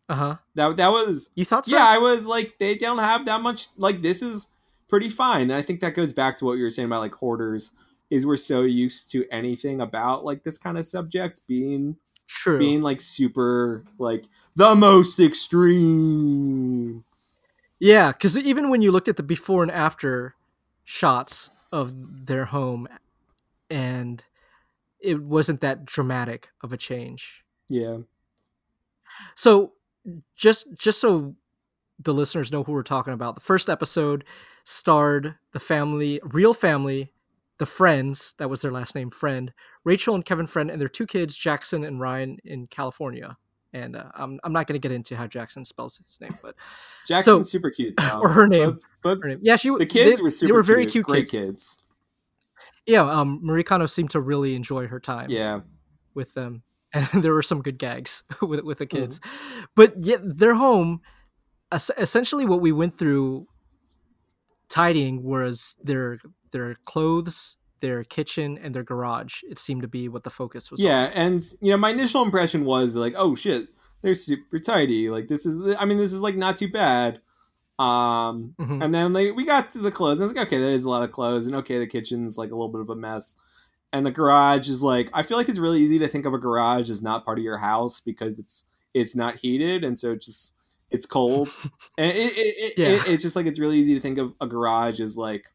[0.09, 0.37] Uh huh.
[0.55, 1.77] That that was You thought so?
[1.77, 1.85] yeah.
[1.87, 3.69] I was like, they don't have that much.
[3.77, 4.51] Like this is
[4.89, 5.43] pretty fine.
[5.43, 7.73] And I think that goes back to what you were saying about like hoarders.
[8.11, 12.59] Is we're so used to anything about like this kind of subject being True.
[12.59, 14.25] being like super like
[14.57, 17.05] the most extreme.
[17.79, 20.35] Yeah, because even when you looked at the before and after
[20.85, 22.89] shots of their home,
[23.69, 24.25] and
[25.01, 27.45] it wasn't that dramatic of a change.
[27.69, 27.99] Yeah.
[29.35, 29.73] So
[30.37, 31.35] just just so
[31.99, 34.25] the listeners know who we're talking about, the first episode
[34.65, 37.13] starred the family, real family,
[37.59, 38.35] the Friends.
[38.39, 39.53] That was their last name, Friend.
[39.85, 43.37] Rachel and Kevin Friend, and their two kids, Jackson and Ryan, in California.
[43.73, 46.55] And uh, I'm I'm not going to get into how Jackson spells his name, but
[47.09, 47.95] Jackson's So- super cute.
[48.21, 48.79] or her name.
[49.03, 50.93] But, but her name- yeah, she the kids they, were super they were very cute.
[50.93, 51.77] cute Great kids.
[51.77, 51.85] kids.
[52.87, 55.27] yeah, um, Marie Kondo seemed to really enjoy her time.
[55.29, 55.61] Yeah,
[56.15, 56.63] with them,
[56.93, 59.19] and there were some good gags with with the kids.
[59.19, 59.65] Mm.
[59.75, 61.01] But yet, their home,
[61.73, 63.49] essentially, what we went through
[64.69, 66.19] tidying was their
[66.55, 69.43] their clothes, their kitchen, and their garage.
[69.43, 70.81] It seemed to be what the focus was.
[70.81, 71.13] Yeah, on.
[71.13, 73.69] and you know, my initial impression was like, oh shit,
[74.01, 75.11] they're super tidy.
[75.11, 77.21] Like this is, I mean, this is like not too bad.
[77.77, 78.83] Um, mm-hmm.
[78.83, 80.89] and then like we got to the clothes, and I was like, okay, there's a
[80.89, 83.35] lot of clothes, and okay, the kitchen's like a little bit of a mess,
[83.93, 86.39] and the garage is like, I feel like it's really easy to think of a
[86.39, 88.65] garage as not part of your house because it's
[88.95, 90.55] it's not heated, and so it just
[90.89, 91.49] it's cold,
[91.99, 92.89] and it, it, it, yeah.
[92.91, 95.47] it, it's just like it's really easy to think of a garage as like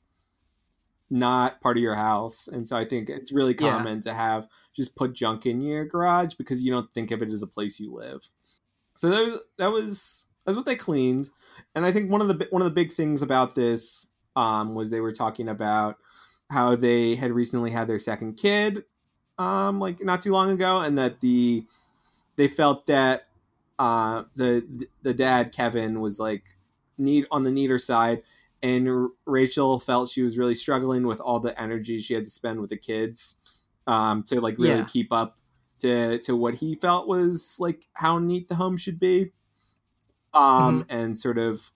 [1.09, 4.11] not part of your house, and so I think it's really common yeah.
[4.11, 7.41] to have just put junk in your garage because you don't think of it as
[7.41, 8.27] a place you live.
[8.95, 11.29] So that was, that was that's what they cleaned,
[11.75, 14.91] and I think one of the one of the big things about this um, was
[14.91, 15.97] they were talking about
[16.49, 18.83] how they had recently had their second kid,
[19.37, 21.65] um, like not too long ago, and that the
[22.35, 23.27] they felt that
[23.77, 26.43] uh, the the dad Kevin was like
[26.97, 28.21] need on the neater side,
[28.61, 32.59] and Rachel felt she was really struggling with all the energy she had to spend
[32.59, 34.83] with the kids um, to like really yeah.
[34.83, 35.37] keep up
[35.79, 39.31] to to what he felt was like how neat the home should be
[40.33, 40.95] um mm-hmm.
[40.95, 41.71] and sort of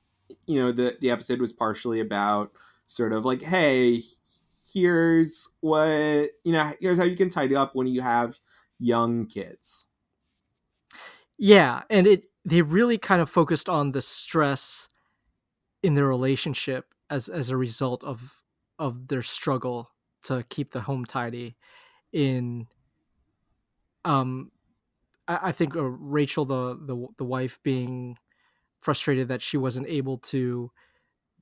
[0.45, 2.51] you know the the episode was partially about
[2.85, 4.01] sort of like hey
[4.73, 8.39] here's what you know here's how you can tidy up when you have
[8.79, 9.87] young kids
[11.37, 14.89] yeah and it they really kind of focused on the stress
[15.83, 18.41] in their relationship as as a result of
[18.79, 19.91] of their struggle
[20.23, 21.55] to keep the home tidy
[22.13, 22.67] in
[24.05, 24.51] um
[25.27, 28.17] i, I think uh, rachel the, the the wife being
[28.81, 30.71] frustrated that she wasn't able to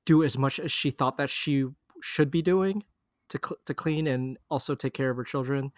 [0.06, 1.66] do as much as she thought that she
[2.02, 2.84] should be doing
[3.30, 5.72] to cl- to clean and also take care of her children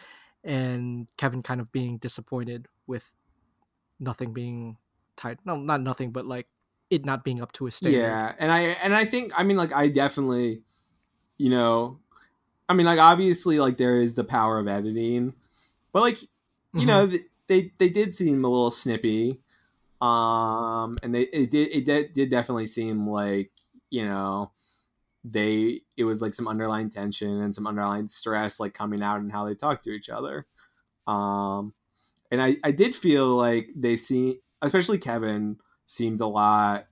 [0.44, 3.12] and Kevin kind of being disappointed with
[4.00, 4.78] nothing being
[5.16, 6.48] tied no not nothing but like
[6.94, 7.98] it not being up to a standard.
[7.98, 10.62] Yeah, and I and I think I mean like I definitely
[11.38, 12.00] you know
[12.70, 15.34] I mean like obviously like there is the power of editing
[15.92, 16.28] but like you
[16.76, 16.88] mm-hmm.
[16.88, 17.12] know
[17.48, 19.40] they they did seem a little snippy
[20.02, 23.52] um, and they it did it did, did definitely seem like
[23.90, 24.52] you know
[25.24, 29.32] they it was like some underlying tension and some underlying stress like coming out and
[29.32, 30.46] how they talk to each other.
[31.08, 31.74] Um,
[32.30, 36.88] and I I did feel like they see especially Kevin seemed a lot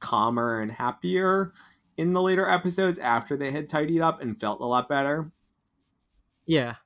[0.00, 1.52] calmer and happier
[1.96, 5.30] in the later episodes after they had tidied up and felt a lot better.
[6.46, 6.76] Yeah.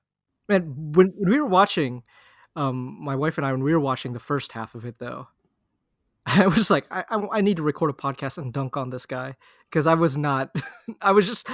[0.48, 2.02] And when, when we were watching,
[2.56, 5.28] um, my wife and I, when we were watching the first half of it, though,
[6.26, 9.06] I was like, I, I, I need to record a podcast and dunk on this
[9.06, 9.36] guy
[9.70, 10.54] because I was not,
[11.00, 11.48] I was just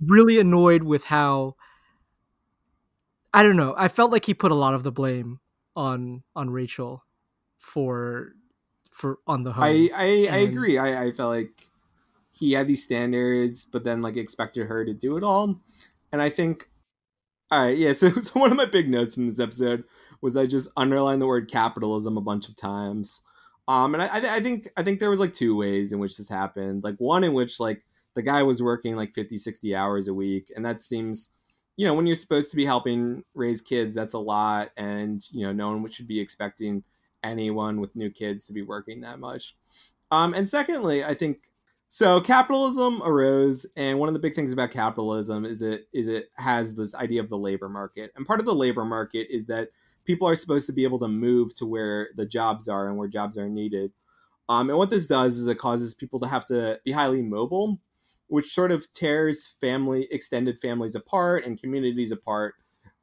[0.00, 1.56] really annoyed with how,
[3.32, 5.40] I don't know, I felt like he put a lot of the blame
[5.74, 7.04] on on Rachel
[7.58, 8.32] for
[8.96, 9.64] for on the home.
[9.64, 10.78] I I, and, I agree.
[10.78, 11.68] I, I felt like
[12.32, 15.60] he had these standards, but then like expected her to do it all,
[16.12, 16.68] and I think,
[17.50, 17.92] all right, yeah.
[17.94, 19.84] So so one of my big notes from this episode
[20.20, 23.22] was I just underlined the word capitalism a bunch of times.
[23.68, 26.28] Um, and I, I think I think there was like two ways in which this
[26.28, 26.84] happened.
[26.84, 30.50] Like one in which like the guy was working like 50, 60 hours a week,
[30.54, 31.32] and that seems,
[31.76, 35.44] you know, when you're supposed to be helping raise kids, that's a lot, and you
[35.44, 36.84] know, no one should be expecting
[37.22, 39.56] anyone with new kids to be working that much.
[40.10, 41.38] Um, and secondly, I think
[41.88, 42.20] so.
[42.20, 46.76] Capitalism arose, and one of the big things about capitalism is it is it has
[46.76, 49.70] this idea of the labor market, and part of the labor market is that
[50.04, 53.08] people are supposed to be able to move to where the jobs are and where
[53.08, 53.92] jobs are needed.
[54.48, 57.80] Um, and what this does is it causes people to have to be highly mobile,
[58.28, 62.54] which sort of tears family, extended families apart and communities apart.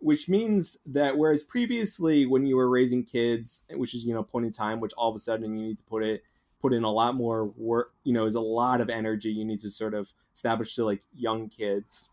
[0.03, 4.45] Which means that whereas previously, when you were raising kids, which is you know point
[4.45, 6.23] in time, which all of a sudden you need to put it
[6.61, 9.59] put in a lot more work, you know, is a lot of energy you need
[9.59, 12.09] to sort of establish to like young kids.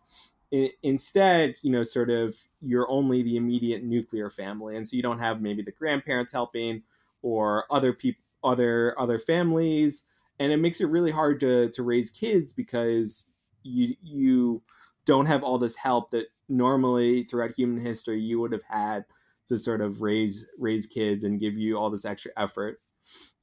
[0.82, 5.20] Instead, you know, sort of you're only the immediate nuclear family, and so you don't
[5.20, 6.82] have maybe the grandparents helping
[7.22, 10.04] or other people, other other families,
[10.38, 13.26] and it makes it really hard to to raise kids because
[13.62, 14.62] you you
[15.04, 19.04] don't have all this help that normally throughout human history you would have had
[19.46, 22.80] to sort of raise raise kids and give you all this extra effort.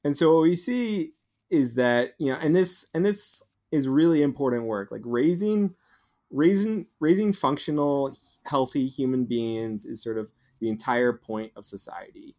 [0.04, 1.14] And so what we see
[1.50, 3.42] is that you know, and this and this
[3.72, 5.74] is really important work, like raising
[6.30, 12.36] raising raising functional healthy human beings is sort of the entire point of society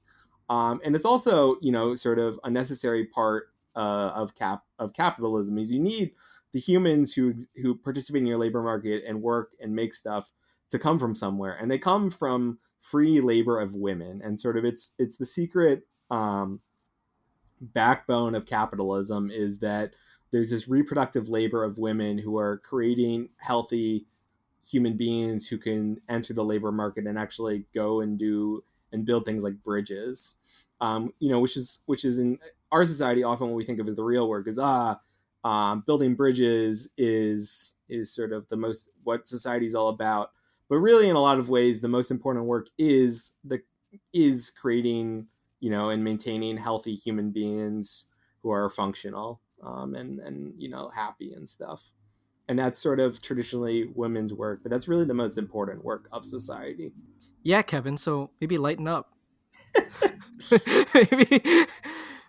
[0.50, 4.94] um, and it's also you know sort of a necessary part uh, of cap of
[4.94, 6.12] capitalism is you need
[6.52, 10.32] the humans who who participate in your labor market and work and make stuff
[10.70, 14.66] to come from somewhere, and they come from free labor of women, and sort of
[14.66, 16.62] it's it's the secret um,
[17.62, 19.94] backbone of capitalism is that
[20.32, 24.06] there's this reproductive labor of women who are creating healthy
[24.68, 29.26] human beings who can enter the labor market and actually go and do and build
[29.26, 30.36] things like bridges.
[30.82, 32.40] Um, you know which is which is in
[32.72, 35.00] our society often what we think of as the real work is ah
[35.44, 40.32] um, building bridges is is sort of the most what society is all about
[40.70, 43.62] but really in a lot of ways the most important work is the
[44.14, 45.28] is creating
[45.60, 48.06] you know and maintaining healthy human beings
[48.42, 51.92] who are functional um, and and you know happy and stuff.
[52.48, 56.26] And that's sort of traditionally women's work but that's really the most important work of
[56.26, 56.94] society.
[57.44, 59.14] Yeah kevin so maybe lighten up.
[60.94, 61.68] Maybe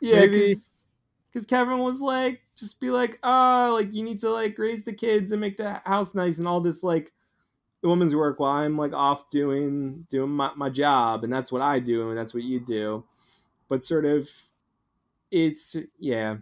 [0.00, 4.84] yeah because kevin was like just be like oh like you need to like raise
[4.84, 7.12] the kids and make the house nice and all this like
[7.82, 11.78] woman's work while i'm like off doing doing my, my job and that's what i
[11.78, 13.04] do and that's what you do.
[13.68, 14.28] But sort of
[15.30, 16.38] it's yeah.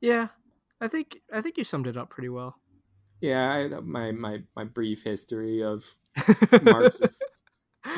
[0.00, 0.28] Yeah
[0.80, 2.56] i think i think you summed it up pretty well.
[3.20, 5.84] Yeah I, my my my brief history of
[6.62, 7.24] marxist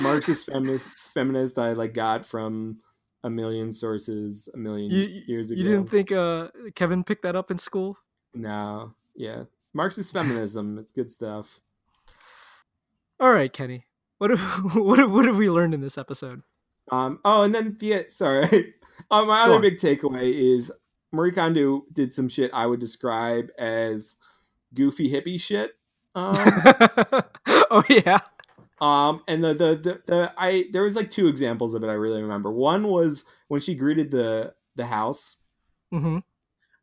[0.00, 2.78] marxist feminist feminist i like got from
[3.24, 7.36] a million sources a million you, years ago you didn't think uh kevin picked that
[7.36, 7.98] up in school?
[8.34, 9.44] No yeah.
[9.74, 11.60] Marxist feminism it's good stuff
[13.20, 13.86] all right kenny
[14.18, 14.40] what have,
[14.74, 16.42] what have, what have we learned in this episode
[16.90, 18.02] um, oh, and then yeah.
[18.08, 18.74] sorry,
[19.10, 20.72] uh, my other big takeaway is
[21.12, 24.16] Marie Kondo did some shit I would describe as
[24.74, 25.72] goofy hippie shit.
[26.14, 26.34] Um,
[27.70, 28.20] oh yeah.
[28.80, 31.94] Um, and the, the the the I there was like two examples of it I
[31.94, 32.52] really remember.
[32.52, 35.36] One was when she greeted the the house.
[35.92, 36.18] Mm-hmm.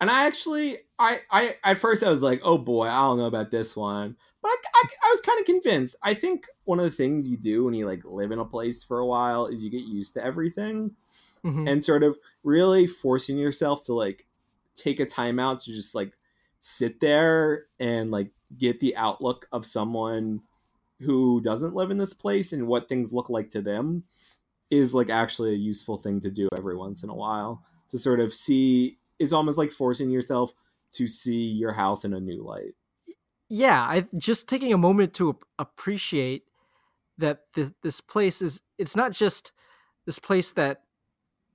[0.04, 3.26] And I actually, I, I, at first I was like, oh boy, I don't know
[3.26, 5.96] about this one, but I, I, I was kind of convinced.
[6.04, 8.84] I think one of the things you do when you like live in a place
[8.84, 10.92] for a while is you get used to everything,
[11.46, 11.70] Mhm.
[11.72, 14.26] and sort of really forcing yourself to like
[14.76, 16.18] take a time out to just like
[16.60, 20.42] sit there and like get the outlook of someone
[21.00, 24.04] who doesn't live in this place and what things look like to them
[24.70, 28.20] is like actually a useful thing to do every once in a while to sort
[28.20, 30.54] of see it's almost like forcing yourself
[30.92, 32.76] to see your house in a new light.
[33.50, 36.44] Yeah i just taking a moment to appreciate
[37.18, 39.52] that this this place is it's not just
[40.06, 40.82] this place that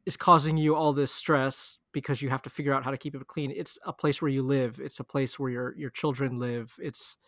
[0.07, 3.15] is causing you all this stress because you have to figure out how to keep
[3.15, 3.53] it clean.
[3.55, 4.81] It's a place where you live.
[4.83, 6.75] It's a place where your your children live.
[6.81, 7.19] It's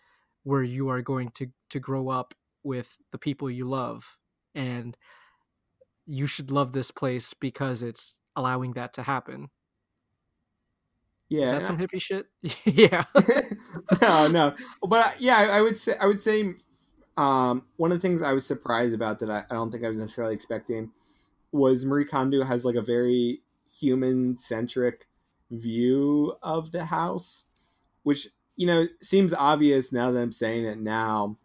[0.45, 2.33] where you are going to to grow up
[2.63, 4.17] with the people you love.
[4.55, 4.97] And
[6.07, 9.49] you should love this place because it's allowing that to happen
[11.31, 12.27] yeah is that some hippie shit
[12.67, 13.05] yeah
[14.03, 14.55] no, no.
[14.87, 16.55] But uh, yeah, I, I would say I would say
[17.17, 19.89] um, one of the things I was surprised about that I, I don't think I
[19.89, 20.91] was necessarily expecting
[21.53, 23.43] was Marie Kondo has like a very
[23.79, 25.07] human centric
[25.51, 27.47] view of the house,
[28.03, 31.37] which you know seems obvious now that I'm saying it now,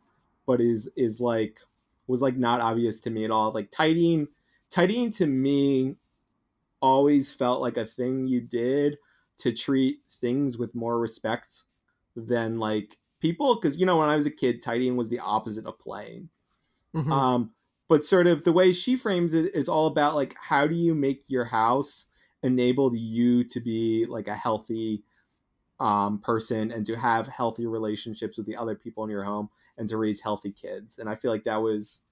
[0.46, 1.60] but is is like
[2.08, 3.52] was like not obvious to me at all.
[3.52, 4.28] Like tidying,
[4.70, 5.98] tidying to me
[6.82, 8.98] always felt like a thing you did
[9.38, 11.64] to treat things with more respect
[12.16, 15.66] than like people because you know when i was a kid tidying was the opposite
[15.66, 16.30] of playing.
[16.96, 17.12] Mhm.
[17.12, 17.52] um
[17.88, 20.94] but sort of the way she frames it is all about like how do you
[20.96, 22.08] make your house
[22.44, 25.04] enable you to be like a healthy
[25.80, 29.90] um person and to have healthy relationships with the other people in your home and
[29.90, 31.00] to raise healthy kids?
[31.00, 32.04] And i feel like that was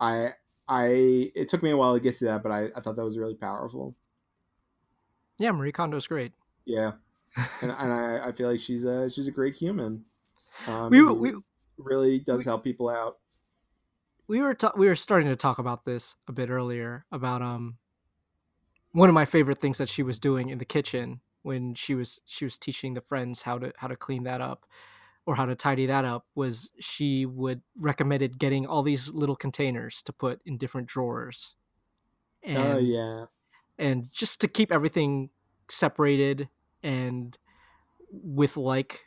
[0.00, 0.30] i
[0.68, 0.86] i
[1.34, 3.18] it took me a while to get to that but i, I thought that was
[3.18, 3.96] really powerful
[5.38, 6.32] yeah marie kondo's great.
[6.64, 6.92] Yeah.
[7.60, 10.04] And, and I, I feel like she's a she's a great human.
[10.66, 11.34] Um, We- we-
[11.78, 13.18] really does we- help people out.
[14.28, 17.76] We were ta- we were starting to talk about this a bit earlier about um
[18.92, 22.20] one of my favorite things that she was doing in the kitchen when she was
[22.24, 24.66] she was teaching the friends how to how to clean that up
[25.26, 30.02] or how to tidy that up was she would recommended getting all these little containers
[30.02, 31.54] to put in different drawers.
[32.42, 33.26] And oh yeah
[33.78, 35.30] and just to keep everything
[35.68, 36.48] separated
[36.82, 37.36] and
[38.10, 39.06] with like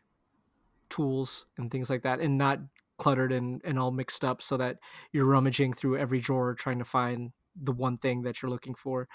[0.89, 2.59] tools and things like that and not
[2.97, 4.79] cluttered and, and all mixed up so that
[5.11, 9.07] you're rummaging through every drawer trying to find the one thing that you're looking for.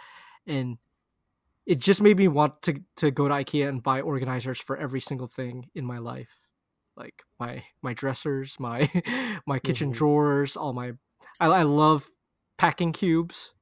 [0.46, 0.78] And
[1.66, 5.00] it just made me want to to go to ikea and buy organizers for every
[5.00, 6.40] single thing in my life.
[6.96, 8.90] Like my my dressers my
[9.46, 9.92] my kitchen Mhm.
[9.92, 10.92] drawers all my
[11.40, 12.10] I, I love
[12.58, 13.53] packing cubes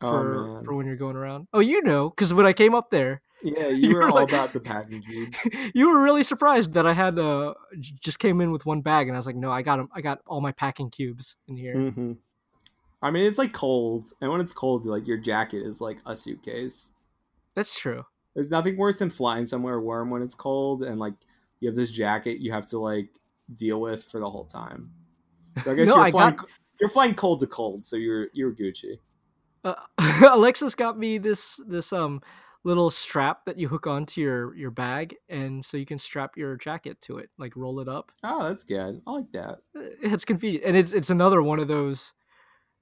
[0.00, 1.48] for man for when you're going around.
[1.52, 4.14] Oh, you know, because when I came up there, Yeah, you, You were were all
[4.16, 5.38] like- about the packing cubes.
[5.74, 7.54] you were really surprised that I had uh
[8.00, 10.00] just came in with one bag, and I was like, no, I got 'em- I
[10.00, 11.74] got all my packing cubes in here.
[11.74, 12.12] hmm
[13.02, 16.16] I mean, it's like cold, and when it's cold, like your jacket is like a
[16.16, 16.92] suitcase.
[17.54, 18.04] That's true.
[18.34, 21.14] There's nothing worse than flying somewhere warm when it's cold, and like
[21.60, 23.08] you have this jacket you have to like
[23.54, 24.90] deal with for the whole time.
[25.62, 26.36] So I guess No, you're I flying.
[26.36, 26.48] got-
[26.80, 28.98] You're flying cold to cold, so you're you're Gucci.
[29.64, 29.74] Uh,
[30.30, 32.20] Alexis got me this this um
[32.64, 36.56] little strap that you hook onto your your bag, and so you can strap your
[36.56, 38.12] jacket to it, like roll it up.
[38.22, 39.02] Oh, that's good.
[39.06, 39.58] I like that.
[39.76, 42.12] Uh, It's convenient, and it's it's another one of those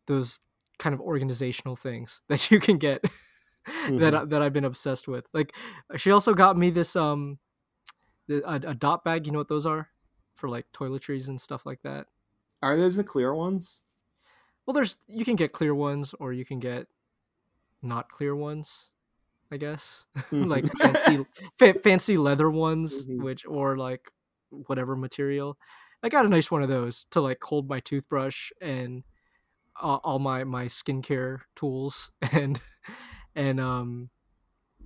[0.06, 0.40] those
[0.78, 3.02] kind of organizational things that you can get
[3.66, 4.14] that Mhm.
[4.14, 5.26] I- that I've been obsessed with.
[5.34, 5.54] Like
[5.96, 7.38] she also got me this um
[8.28, 9.26] the, a, a dot bag.
[9.26, 9.88] You know what those are
[10.34, 12.06] for like toiletries and stuff like that.
[12.62, 13.82] Are those the clear ones?
[14.66, 16.86] Well, there's you can get clear ones or you can get
[17.82, 18.90] not clear ones,
[19.52, 20.06] I guess.
[20.32, 21.18] like fancy
[21.58, 23.22] fa- fancy leather ones Mhm.
[23.22, 24.10] which or like
[24.50, 25.58] whatever material.
[26.02, 29.04] I got a nice one of those to like hold my toothbrush and
[29.80, 32.60] all, all my my skincare tools and
[33.34, 34.10] and um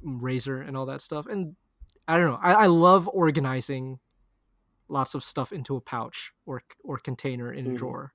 [0.03, 1.27] razor and all that stuff.
[1.27, 1.57] And
[2.07, 2.39] I don't know.
[2.43, 3.99] I, I love organizing
[4.89, 7.77] lots of stuff into a pouch or or container in a Mhm.
[7.77, 8.13] drawer.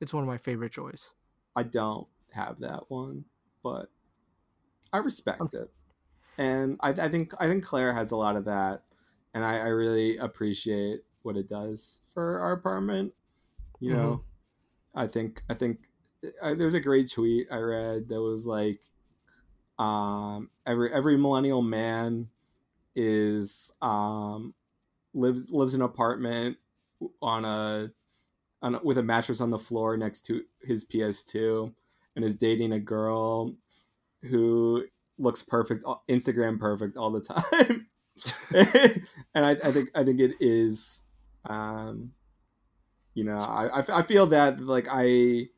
[0.00, 1.14] It's one of my favorite joys.
[1.56, 3.24] I don't have that one,
[3.62, 3.90] but
[4.92, 5.72] I respect Um, it,
[6.38, 8.84] and I, I think I think Claire has a lot of that,
[9.34, 13.14] and I, I really appreciate what it does for our apartment.
[13.80, 14.14] You Mm-hmm.
[14.16, 14.24] know,
[14.94, 15.88] I think I think
[16.42, 18.80] I, there was a great tweet I read that was like,
[19.78, 22.30] um, every every millennial man
[22.96, 24.54] is um
[25.14, 26.58] lives lives in an apartment
[27.22, 27.92] on a
[28.64, 31.72] on with a mattress on the floor next to his PS2
[32.16, 33.54] and is dating a girl
[34.22, 34.84] who
[35.18, 37.86] looks perfect Instagram perfect all the time
[39.34, 41.04] and I, I think I think it is
[41.44, 42.12] um
[43.12, 45.48] you know I, I, feel that like I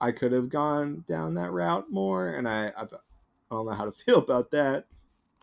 [0.00, 3.84] I could have gone down that route more and I I've, I don't know how
[3.84, 4.86] to feel about that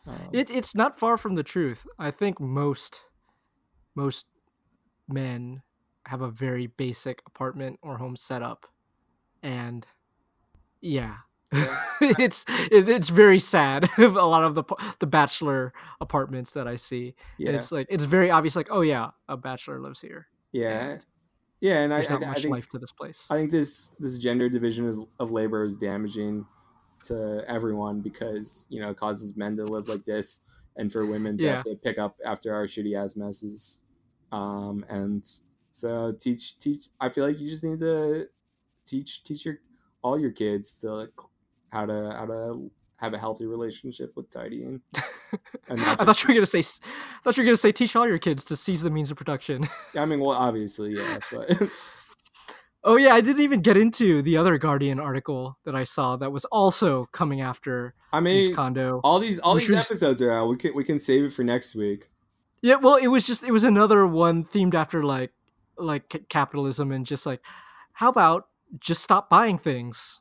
[0.08, 1.86] um, It, it's not far from the truth.
[2.00, 3.02] I think most
[3.94, 4.26] most
[5.08, 5.62] men
[6.12, 8.68] have a very basic apartment or home setup,
[9.44, 9.88] and
[10.82, 11.16] yeah,
[11.54, 11.80] Yeah.
[12.02, 13.90] it's it, it's very sad.
[13.98, 14.64] a lot of the
[15.00, 18.58] the bachelor apartments that I see, yeah and it's like it's very obvious.
[18.58, 20.28] Like, oh yeah, a bachelor lives here.
[20.52, 20.98] yeah
[21.62, 23.28] yeah and I, I, not I much think life to this place.
[23.30, 26.46] I think this this gender division is, of labor is damaging
[27.06, 30.42] to everyone because you know it causes men to live like this
[30.76, 33.82] and for women to have to pick up after our shitty ass messes.
[34.32, 35.24] Um, and
[35.72, 36.88] so teach teach.
[37.00, 38.28] I feel like you just need to
[38.86, 39.60] teach teach your
[40.02, 41.10] all your kids to like,
[41.72, 44.82] how to how to have a healthy relationship with tidying.
[45.70, 46.60] And I thought you were gonna say.
[46.60, 49.16] I thought you were gonna say teach all your kids to seize the means of
[49.16, 49.66] production.
[49.96, 51.50] I mean, well, obviously, yeah, but
[52.84, 56.32] Oh yeah, I didn't even get into the other Guardian article that I saw that
[56.32, 59.00] was also coming after I mean, Kondo.
[59.04, 60.48] all these all these was- episodes are out.
[60.50, 62.10] We can we can save it for next week.
[62.62, 65.32] Yeah, well, it was just it was another one themed after like
[65.82, 67.42] like ca- capitalism and just like
[67.94, 68.48] how about
[68.80, 70.20] just stop buying things?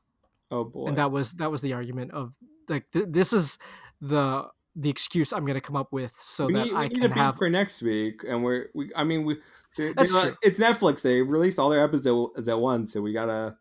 [0.50, 0.88] Oh boy.
[0.88, 2.32] And that was that was the argument of
[2.68, 3.58] like th- this is
[4.00, 7.00] the the excuse I'm going to come up with so we that need, I need
[7.00, 8.90] can have for next week, and we're we.
[8.94, 9.38] I mean, we.
[9.76, 10.36] They're, That's they're true.
[10.42, 11.02] it's Netflix.
[11.02, 13.56] They released all their episodes at once, so we gotta.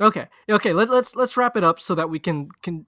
[0.00, 0.26] Okay.
[0.48, 2.86] Okay, let's let's let's wrap it up so that we can can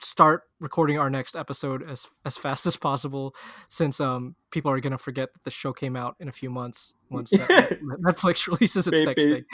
[0.00, 3.34] start recording our next episode as as fast as possible
[3.68, 6.50] since um people are going to forget that the show came out in a few
[6.50, 9.44] months once Net- Netflix releases its next thing.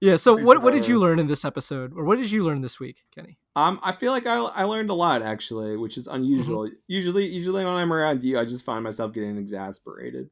[0.00, 2.60] Yeah, so what what did you learn in this episode or what did you learn
[2.60, 3.38] this week, Kenny?
[3.54, 6.64] Um, I feel like I I learned a lot actually, which is unusual.
[6.66, 6.74] Mm-hmm.
[6.86, 10.28] Usually, usually when I'm around you, I just find myself getting exasperated.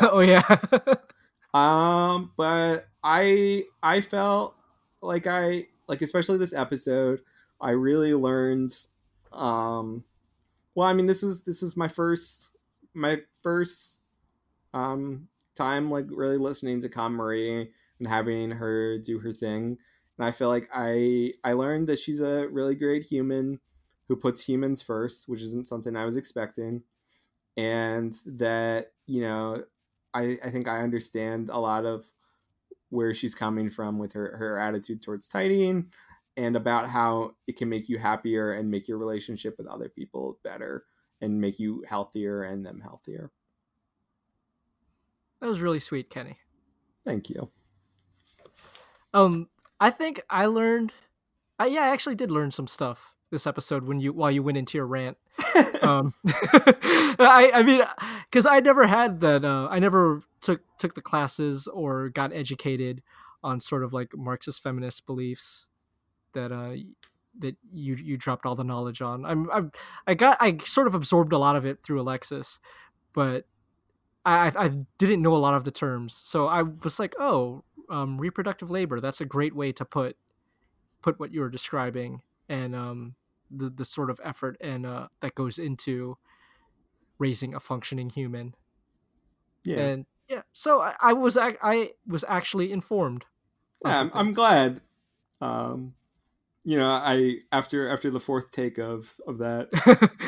[0.00, 0.42] oh yeah.
[1.54, 4.56] Um, but I I felt
[5.00, 7.20] like I like especially this episode,
[7.64, 8.72] I really learned
[9.32, 10.04] um
[10.74, 12.56] well, I mean this was this was my first
[12.94, 14.02] my first
[14.72, 19.78] um time like really listening to KonMari and having her do her thing.
[20.18, 23.60] And I feel like I I learned that she's a really great human
[24.08, 26.82] who puts humans first, which isn't something I was expecting.
[27.56, 29.64] And that, you know,
[30.12, 32.04] I, I think I understand a lot of
[32.90, 35.90] where she's coming from with her, her attitude towards tidying
[36.36, 40.38] and about how it can make you happier and make your relationship with other people
[40.42, 40.84] better
[41.20, 43.30] and make you healthier and them healthier.
[45.40, 46.38] that was really sweet, Kenny.
[47.04, 47.50] Thank you.
[49.12, 49.48] Um
[49.80, 50.92] I think I learned
[51.58, 54.56] I yeah, I actually did learn some stuff this episode when you while you went
[54.56, 55.18] into your rant.
[55.82, 57.82] um, I I mean,
[58.30, 59.44] because I never had that.
[59.44, 63.02] Uh, I never took took the classes or got educated
[63.42, 65.68] on sort of like Marxist feminist beliefs
[66.34, 66.74] that uh
[67.40, 69.24] that you you dropped all the knowledge on.
[69.24, 69.72] I'm I'm
[70.06, 72.60] I got I sort of absorbed a lot of it through Alexis,
[73.12, 73.46] but
[74.24, 74.68] I I
[74.98, 76.14] didn't know a lot of the terms.
[76.16, 79.00] So I was like, oh, um, reproductive labor.
[79.00, 80.16] That's a great way to put
[81.02, 83.14] put what you were describing and um
[83.50, 86.16] the the sort of effort and uh that goes into
[87.18, 88.54] raising a functioning human.
[89.64, 89.80] Yeah.
[89.80, 93.24] And yeah, so I, I was I, I was actually informed.
[93.84, 94.80] yeah, I'm, I'm glad.
[95.40, 95.94] Um,
[96.64, 99.68] you know, I after after the fourth take of of that,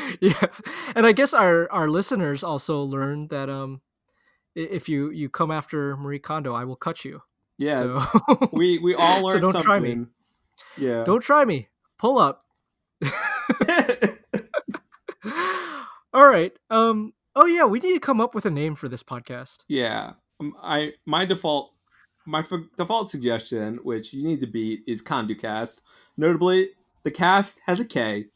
[0.21, 0.47] yeah,
[0.95, 3.81] and I guess our our listeners also learned that um,
[4.55, 7.23] if you you come after Marie Kondo, I will cut you.
[7.59, 9.69] yeah, so we we all so learned don't something.
[9.71, 10.07] try me.
[10.77, 11.05] Yeah.
[11.05, 11.69] Don't try me.
[11.99, 12.43] Pull up.
[16.13, 16.53] All right.
[16.71, 17.13] Um.
[17.35, 19.59] Oh yeah, we need to come up with a name for this podcast.
[19.69, 20.13] yeah.
[20.41, 21.73] Um, I my default
[22.27, 25.81] my f- default suggestion, which you need to beat, is ConduCast.
[26.17, 26.71] Notably,
[27.05, 28.27] the cast has a K.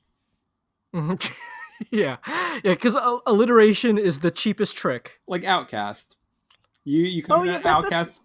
[0.95, 1.31] Mhm.
[1.91, 2.17] yeah,
[2.65, 5.21] yeah, because alliteration is the cheapest trick.
[5.27, 6.17] like Outcast.
[6.85, 8.23] You you come Oh, yeah, that that's- Outcast.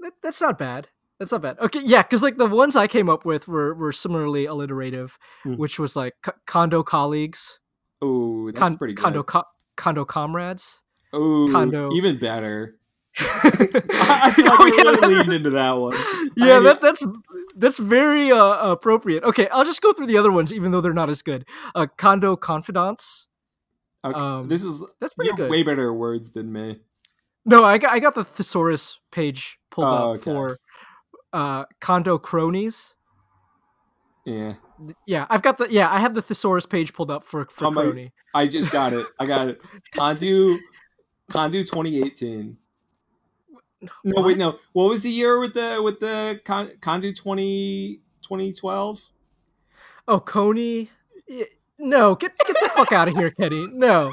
[0.00, 0.88] That, that's not bad.
[1.18, 1.58] That's not bad.
[1.60, 5.54] Okay, yeah, because like the ones I came up with were were similarly alliterative, Hmm.
[5.54, 7.58] which was like co- condo colleagues,
[8.02, 9.02] Oh, that's con- pretty good.
[9.02, 9.44] condo co-
[9.76, 10.82] condo comrades.
[11.12, 12.76] oh, condo- even better.
[13.18, 14.82] I feel like Oh, we yeah.
[14.90, 15.94] really leaned into that one.
[16.36, 17.04] yeah, I- that, that's
[17.56, 19.22] that's very uh, appropriate.
[19.24, 21.44] Okay, I'll just go through the other ones, even though they're not as good.
[21.74, 23.28] Uh, condo confidants.
[24.04, 25.50] Okay, um, this is That's pretty good.
[25.50, 26.80] way better words than me.
[27.46, 30.22] No, I got I got the thesaurus page pulled Oh, up okay.
[30.24, 30.58] for
[31.32, 32.96] uh, condo cronies.
[34.24, 34.54] Yeah,
[35.06, 37.70] Yeah, I've got the yeah I have the thesaurus page pulled up for for How
[37.72, 38.12] crony.
[38.34, 39.06] I just got it.
[39.20, 39.60] I got it.
[39.94, 40.56] Condo
[41.30, 42.56] Condo 2018.
[44.04, 44.58] No, wait, no.
[44.72, 49.00] What was the year with the with the Con, Condu 20 2012?
[50.08, 50.88] Oh, Kony.
[51.78, 53.66] No, get get the fuck out of here, Kenny.
[53.72, 54.12] No.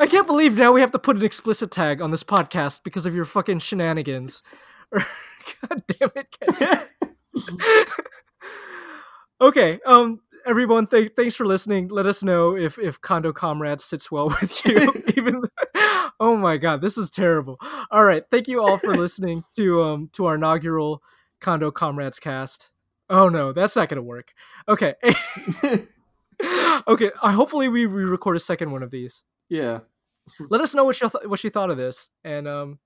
[0.00, 3.06] I can't believe now we have to put an explicit tag on this podcast because
[3.06, 4.42] of your fucking shenanigans.
[4.92, 6.82] God damn it, Kenny.
[9.40, 11.88] okay, um everyone th- thanks for listening.
[11.88, 15.42] Let us know if if Condo Comrades sits well with you even
[16.22, 17.58] Oh my god, this is terrible.
[17.90, 21.02] All right, thank you all for listening to um to our inaugural
[21.40, 22.70] Condo Comrades cast.
[23.10, 24.32] Oh no, that's not going to work.
[24.68, 24.94] Okay.
[26.86, 29.24] okay, uh, hopefully we, we record a second one of these.
[29.48, 29.80] yeah.
[30.48, 32.78] Let us know what you th- what you thought of this and um